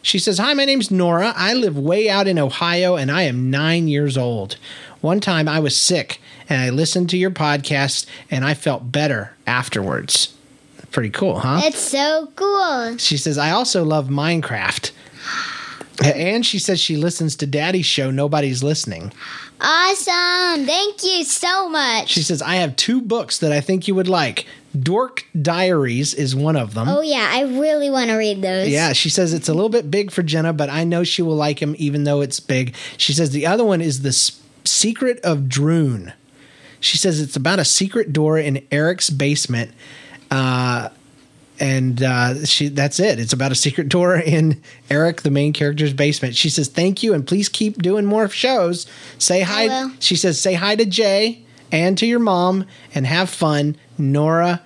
She 0.01 0.17
says, 0.17 0.39
Hi, 0.39 0.53
my 0.53 0.65
name's 0.65 0.89
Nora. 0.89 1.33
I 1.35 1.53
live 1.53 1.77
way 1.77 2.09
out 2.09 2.27
in 2.27 2.39
Ohio 2.39 2.95
and 2.95 3.11
I 3.11 3.23
am 3.23 3.49
nine 3.49 3.87
years 3.87 4.17
old. 4.17 4.57
One 5.01 5.19
time 5.19 5.47
I 5.47 5.59
was 5.59 5.77
sick 5.77 6.19
and 6.49 6.61
I 6.61 6.69
listened 6.69 7.09
to 7.11 7.17
your 7.17 7.31
podcast 7.31 8.05
and 8.29 8.43
I 8.43 8.53
felt 8.53 8.91
better 8.91 9.33
afterwards. 9.45 10.35
Pretty 10.91 11.09
cool, 11.09 11.39
huh? 11.39 11.61
That's 11.61 11.79
so 11.79 12.31
cool. 12.35 12.97
She 12.97 13.15
says, 13.15 13.37
I 13.37 13.51
also 13.51 13.83
love 13.83 14.07
Minecraft. 14.07 14.91
And 16.03 16.43
she 16.43 16.57
says 16.57 16.79
she 16.79 16.97
listens 16.97 17.35
to 17.35 17.45
Daddy's 17.45 17.85
show, 17.85 18.09
Nobody's 18.09 18.63
Listening. 18.63 19.13
Awesome. 19.59 20.65
Thank 20.65 21.03
you 21.03 21.23
so 21.23 21.69
much. 21.69 22.09
She 22.09 22.23
says, 22.23 22.41
I 22.41 22.55
have 22.55 22.75
two 22.75 23.01
books 23.01 23.37
that 23.37 23.51
I 23.51 23.61
think 23.61 23.87
you 23.87 23.93
would 23.93 24.07
like. 24.07 24.47
Dork 24.79 25.25
Diaries 25.39 26.13
is 26.13 26.35
one 26.35 26.55
of 26.55 26.73
them. 26.73 26.87
oh, 26.87 27.01
yeah. 27.01 27.29
I 27.31 27.41
really 27.41 27.89
want 27.89 28.09
to 28.09 28.15
read 28.15 28.41
those. 28.41 28.69
Yeah, 28.69 28.93
she 28.93 29.09
says 29.09 29.33
it's 29.33 29.49
a 29.49 29.53
little 29.53 29.69
bit 29.69 29.91
big 29.91 30.11
for 30.11 30.23
Jenna, 30.23 30.53
but 30.53 30.69
I 30.69 30.83
know 30.83 31.03
she 31.03 31.21
will 31.21 31.35
like 31.35 31.61
him 31.61 31.75
even 31.77 32.03
though 32.05 32.21
it's 32.21 32.39
big. 32.39 32.75
She 32.97 33.13
says 33.13 33.31
the 33.31 33.45
other 33.47 33.65
one 33.65 33.81
is 33.81 34.01
The 34.01 34.09
S- 34.09 34.39
Secret 34.63 35.19
of 35.21 35.49
Droon. 35.49 36.13
She 36.79 36.97
says 36.97 37.19
it's 37.21 37.35
about 37.35 37.59
a 37.59 37.65
secret 37.65 38.11
door 38.13 38.37
in 38.39 38.65
Eric's 38.71 39.09
basement. 39.09 39.71
Uh, 40.31 40.89
and 41.59 42.01
uh, 42.01 42.43
she 42.45 42.69
that's 42.69 42.99
it. 42.99 43.19
It's 43.19 43.33
about 43.33 43.51
a 43.51 43.55
secret 43.55 43.87
door 43.87 44.15
in 44.15 44.61
Eric, 44.89 45.21
the 45.21 45.29
main 45.29 45.53
character's 45.53 45.93
basement. 45.93 46.35
She 46.35 46.49
says, 46.49 46.67
Thank 46.69 47.03
you, 47.03 47.13
and 47.13 47.27
please 47.27 47.49
keep 47.49 47.79
doing 47.83 48.05
more 48.05 48.27
shows. 48.29 48.87
Say 49.19 49.41
hi. 49.41 49.89
She 49.99 50.15
says, 50.15 50.39
Say 50.41 50.53
hi 50.55 50.75
to 50.75 50.85
Jay 50.85 51.43
and 51.71 51.97
to 51.97 52.05
your 52.05 52.19
mom 52.19 52.65
and 52.93 53.05
have 53.05 53.29
fun. 53.29 53.75
Nora. 53.97 54.61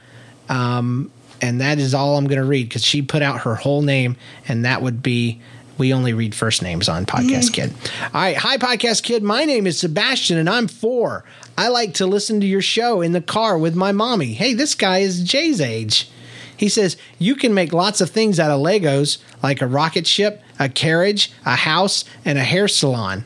Um, 0.49 1.11
and 1.41 1.61
that 1.61 1.79
is 1.79 1.93
all 1.93 2.17
I'm 2.17 2.27
going 2.27 2.41
to 2.41 2.47
read 2.47 2.69
because 2.69 2.83
she 2.83 3.01
put 3.01 3.21
out 3.21 3.41
her 3.41 3.55
whole 3.55 3.81
name, 3.81 4.15
and 4.47 4.65
that 4.65 4.81
would 4.81 5.03
be. 5.03 5.41
We 5.77 5.93
only 5.93 6.13
read 6.13 6.33
first 6.33 6.61
names 6.61 6.87
on 6.87 7.05
Podcast 7.05 7.51
Kid. 7.51 7.73
All 8.01 8.09
right. 8.13 8.37
Hi, 8.37 8.57
Podcast 8.57 9.03
Kid. 9.03 9.23
My 9.23 9.43
name 9.43 9.67
is 9.67 9.77
Sebastian, 9.77 10.37
and 10.37 10.49
I'm 10.49 10.69
four. 10.69 11.25
I 11.57 11.67
like 11.67 11.95
to 11.95 12.07
listen 12.07 12.39
to 12.39 12.47
your 12.47 12.61
show 12.61 13.01
in 13.01 13.11
the 13.11 13.19
car 13.19 13.57
with 13.57 13.75
my 13.75 13.91
mommy. 13.91 14.35
Hey, 14.35 14.53
this 14.53 14.73
guy 14.73 14.99
is 14.99 15.21
Jay's 15.21 15.59
age. 15.59 16.09
He 16.55 16.69
says, 16.69 16.95
You 17.19 17.35
can 17.35 17.53
make 17.53 17.73
lots 17.73 17.99
of 17.99 18.09
things 18.09 18.39
out 18.39 18.51
of 18.51 18.61
Legos, 18.61 19.17
like 19.43 19.61
a 19.61 19.67
rocket 19.67 20.07
ship, 20.07 20.41
a 20.59 20.69
carriage, 20.69 21.33
a 21.45 21.57
house, 21.57 22.05
and 22.23 22.37
a 22.37 22.43
hair 22.43 22.69
salon. 22.69 23.25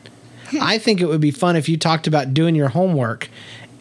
I 0.60 0.78
think 0.78 1.00
it 1.00 1.06
would 1.06 1.20
be 1.20 1.30
fun 1.30 1.54
if 1.54 1.68
you 1.68 1.76
talked 1.76 2.08
about 2.08 2.34
doing 2.34 2.56
your 2.56 2.70
homework 2.70 3.28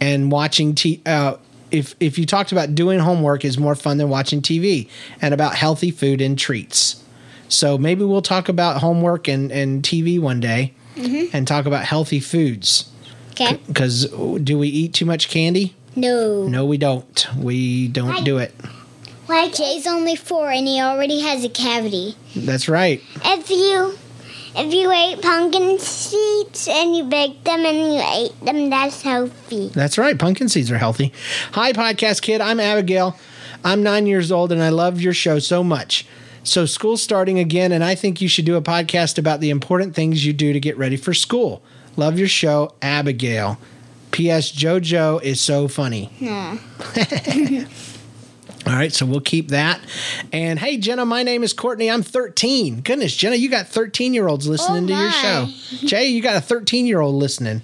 and 0.01 0.31
watching 0.31 0.75
t- 0.75 1.01
uh, 1.05 1.35
if 1.71 1.95
if 1.99 2.17
you 2.17 2.25
talked 2.25 2.51
about 2.51 2.75
doing 2.75 2.99
homework 2.99 3.45
is 3.45 3.57
more 3.57 3.75
fun 3.75 3.97
than 3.97 4.09
watching 4.09 4.41
TV 4.41 4.89
and 5.21 5.33
about 5.33 5.55
healthy 5.55 5.91
food 5.91 6.21
and 6.21 6.38
treats. 6.38 7.03
So 7.47 7.77
maybe 7.77 8.03
we'll 8.03 8.21
talk 8.21 8.47
about 8.47 8.81
homework 8.81 9.27
and, 9.27 9.51
and 9.51 9.81
TV 9.81 10.19
one 10.19 10.39
day 10.39 10.73
and 10.95 11.47
talk 11.47 11.65
about 11.65 11.85
healthy 11.85 12.19
foods. 12.19 12.91
Okay. 13.31 13.59
Because 13.67 14.05
do 14.43 14.57
we 14.59 14.67
eat 14.67 14.93
too 14.93 15.05
much 15.05 15.29
candy? 15.29 15.73
No. 15.95 16.47
No, 16.47 16.65
we 16.65 16.77
don't. 16.77 17.27
We 17.38 17.88
don't 17.88 18.23
do 18.23 18.38
it. 18.38 18.53
Like 19.27 19.53
Jay's 19.53 19.88
only 19.88 20.15
four 20.15 20.49
and 20.51 20.67
he 20.67 20.81
already 20.81 21.21
has 21.21 21.43
a 21.43 21.49
cavity. 21.49 22.15
That's 22.35 22.67
right. 22.67 23.01
If 23.23 23.49
you 23.49 23.97
if 24.55 24.73
you 24.73 24.91
ate 24.91 25.21
pumpkin 25.21 25.79
seeds 25.79 26.67
and 26.67 26.95
you 26.95 27.03
baked 27.05 27.45
them 27.45 27.65
and 27.65 27.93
you 27.93 28.01
ate 28.01 28.39
them, 28.43 28.69
that's 28.69 29.01
healthy. 29.01 29.69
That's 29.69 29.97
right. 29.97 30.17
Pumpkin 30.17 30.49
seeds 30.49 30.71
are 30.71 30.77
healthy. 30.77 31.13
Hi, 31.53 31.71
podcast 31.73 32.21
kid. 32.21 32.41
I'm 32.41 32.59
Abigail. 32.59 33.17
I'm 33.63 33.83
nine 33.83 34.07
years 34.07 34.31
old 34.31 34.51
and 34.51 34.62
I 34.62 34.69
love 34.69 35.01
your 35.01 35.13
show 35.13 35.39
so 35.39 35.63
much. 35.63 36.05
So, 36.43 36.65
school's 36.65 37.03
starting 37.03 37.38
again, 37.38 37.73
and 37.73 37.83
I 37.83 37.95
think 37.95 38.21
you 38.21 38.29
should 38.29 38.45
do 38.45 38.55
a 38.55 38.62
podcast 38.62 39.17
about 39.17 39.41
the 39.41 39.49
important 39.49 39.93
things 39.93 40.25
you 40.25 40.31
do 40.31 40.53
to 40.53 40.59
get 40.59 40.77
ready 40.77 40.95
for 40.95 41.13
school. 41.13 41.62
Love 41.97 42.17
your 42.17 42.29
show, 42.29 42.73
Abigail. 42.81 43.59
P.S. 44.12 44.51
JoJo 44.51 45.21
is 45.21 45.41
so 45.41 45.67
funny. 45.67 46.09
All 48.67 48.73
right, 48.73 48.91
so 48.93 49.05
we'll 49.05 49.21
keep 49.21 49.49
that. 49.49 49.79
And 50.31 50.59
hey, 50.59 50.77
Jenna, 50.77 51.05
my 51.05 51.23
name 51.23 51.43
is 51.43 51.53
Courtney. 51.53 51.89
I'm 51.89 52.03
13. 52.03 52.81
Goodness, 52.81 53.15
Jenna, 53.15 53.35
you 53.37 53.49
got 53.49 53.67
13 53.67 54.13
year 54.13 54.27
olds 54.27 54.47
listening 54.47 54.83
Oh, 54.83 54.87
to 54.87 54.93
your 54.93 55.11
show. 55.11 55.47
Jay, 55.87 56.07
you 56.07 56.21
got 56.21 56.35
a 56.35 56.41
13 56.41 56.85
year 56.85 56.99
old 56.99 57.15
listening. 57.15 57.61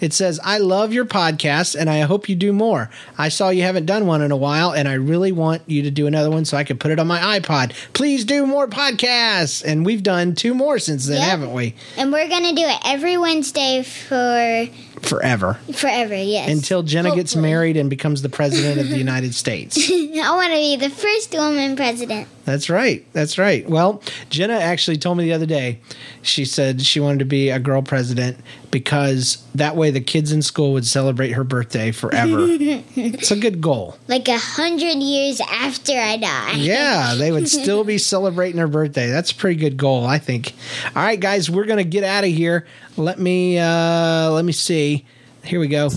It 0.00 0.12
says, 0.12 0.38
I 0.44 0.58
love 0.58 0.92
your 0.92 1.04
podcast 1.04 1.74
and 1.74 1.90
I 1.90 2.02
hope 2.02 2.28
you 2.28 2.36
do 2.36 2.52
more. 2.52 2.88
I 3.18 3.30
saw 3.30 3.48
you 3.48 3.62
haven't 3.64 3.86
done 3.86 4.06
one 4.06 4.22
in 4.22 4.30
a 4.30 4.36
while 4.36 4.70
and 4.70 4.86
I 4.86 4.92
really 4.92 5.32
want 5.32 5.62
you 5.66 5.82
to 5.82 5.90
do 5.90 6.06
another 6.06 6.30
one 6.30 6.44
so 6.44 6.56
I 6.56 6.62
can 6.62 6.78
put 6.78 6.92
it 6.92 7.00
on 7.00 7.08
my 7.08 7.40
iPod. 7.40 7.72
Please 7.94 8.24
do 8.24 8.46
more 8.46 8.68
podcasts. 8.68 9.60
And 9.64 9.84
we've 9.84 10.04
done 10.04 10.36
two 10.36 10.54
more 10.54 10.78
since 10.78 11.08
then, 11.08 11.16
Yep. 11.16 11.28
haven't 11.28 11.52
we? 11.52 11.74
And 11.96 12.12
we're 12.12 12.28
gonna 12.28 12.52
do 12.54 12.62
it 12.62 12.78
every 12.86 13.16
Wednesday 13.16 13.82
for 13.82 14.68
Forever. 15.02 15.54
forever, 15.74 16.14
yes. 16.14 16.50
Until 16.50 16.82
Jenna 16.82 17.14
gets 17.14 17.34
married 17.36 17.76
and 17.76 17.88
becomes 17.90 18.22
the 18.22 18.28
president 18.28 18.80
of 18.80 18.88
the 18.88 18.98
United 19.06 19.34
States. 19.34 19.76
I 19.90 20.34
want 20.34 20.48
to 20.52 20.56
be 20.56 20.76
the 20.76 20.90
first 20.90 21.32
woman 21.32 21.76
president. 21.76 22.28
That's 22.44 22.68
right. 22.70 23.04
That's 23.12 23.38
right. 23.38 23.68
Well, 23.68 24.02
Jenna 24.30 24.54
actually 24.54 24.96
told 24.98 25.18
me 25.18 25.24
the 25.24 25.32
other 25.32 25.46
day, 25.46 25.80
she 26.22 26.44
said 26.44 26.82
she 26.82 26.98
wanted 27.00 27.18
to 27.20 27.24
be 27.24 27.50
a 27.50 27.58
girl 27.58 27.82
president 27.82 28.38
because 28.70 29.38
that 29.54 29.76
way 29.76 29.90
the 29.90 30.00
kids 30.00 30.32
in 30.32 30.42
school 30.42 30.72
would 30.72 30.86
celebrate 30.86 31.30
her 31.30 31.44
birthday 31.44 31.90
forever. 31.90 32.36
it's 32.40 33.30
a 33.30 33.36
good 33.36 33.60
goal. 33.60 33.96
Like 34.08 34.28
a 34.28 34.38
hundred 34.38 35.02
years 35.02 35.40
after 35.40 35.92
I 35.92 36.16
die. 36.16 36.52
Yeah, 36.52 37.14
they 37.16 37.32
would 37.32 37.48
still 37.48 37.84
be 37.84 37.98
celebrating 37.98 38.58
her 38.60 38.68
birthday. 38.68 39.08
That's 39.08 39.32
a 39.32 39.34
pretty 39.34 39.58
good 39.58 39.76
goal, 39.76 40.06
I 40.06 40.18
think. 40.18 40.54
All 40.94 41.02
right, 41.02 41.18
guys, 41.18 41.50
we're 41.50 41.66
going 41.66 41.78
to 41.78 41.84
get 41.84 42.04
out 42.04 42.24
of 42.24 42.30
here. 42.30 42.66
Let 42.96 43.18
me 43.18 43.58
uh 43.58 44.30
let 44.30 44.44
me 44.44 44.52
see. 44.52 45.06
Here 45.44 45.60
we 45.60 45.68
go. 45.68 45.88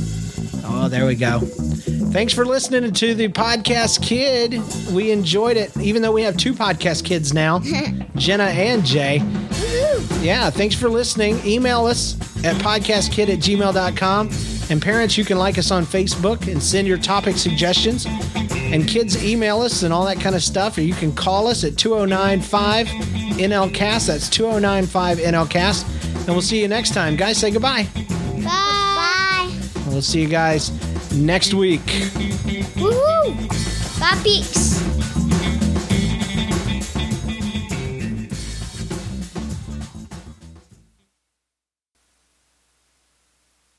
Oh, 0.63 0.87
there 0.89 1.05
we 1.05 1.15
go. 1.15 1.39
Thanks 1.39 2.33
for 2.33 2.45
listening 2.45 2.91
to 2.93 3.15
the 3.15 3.27
podcast 3.29 4.01
kid. 4.03 4.61
We 4.93 5.11
enjoyed 5.11 5.57
it, 5.57 5.75
even 5.77 6.01
though 6.01 6.11
we 6.11 6.23
have 6.23 6.37
two 6.37 6.53
podcast 6.53 7.05
kids 7.05 7.33
now, 7.33 7.59
Jenna 8.15 8.45
and 8.45 8.85
Jay. 8.85 9.17
Yeah, 10.21 10.49
thanks 10.49 10.75
for 10.75 10.89
listening. 10.89 11.39
Email 11.45 11.85
us 11.85 12.15
at 12.45 12.55
podcastkid 12.61 13.29
at 13.29 13.39
gmail.com. 13.39 14.29
And 14.69 14.81
parents, 14.81 15.17
you 15.17 15.25
can 15.25 15.37
like 15.37 15.57
us 15.57 15.71
on 15.71 15.85
Facebook 15.85 16.49
and 16.49 16.61
send 16.61 16.87
your 16.87 16.97
topic 16.97 17.35
suggestions. 17.37 18.05
And 18.05 18.87
kids, 18.87 19.21
email 19.23 19.61
us 19.61 19.83
and 19.83 19.91
all 19.93 20.05
that 20.05 20.19
kind 20.19 20.35
of 20.35 20.43
stuff. 20.43 20.77
Or 20.77 20.81
you 20.81 20.93
can 20.93 21.13
call 21.13 21.47
us 21.47 21.63
at 21.65 21.77
2095 21.77 22.87
NLCast. 22.87 24.07
That's 24.07 24.29
2095 24.29 25.17
NLCast. 25.17 26.17
And 26.19 26.29
we'll 26.29 26.41
see 26.41 26.61
you 26.61 26.67
next 26.67 26.93
time. 26.93 27.15
Guys, 27.17 27.37
say 27.37 27.51
goodbye. 27.51 27.87
We'll 29.91 30.01
see 30.01 30.21
you 30.21 30.29
guys 30.29 30.71
next 31.13 31.53
week. 31.53 31.81
Woohoo! 32.79 33.99
Bye, 33.99 34.17
peeps. 34.23 34.90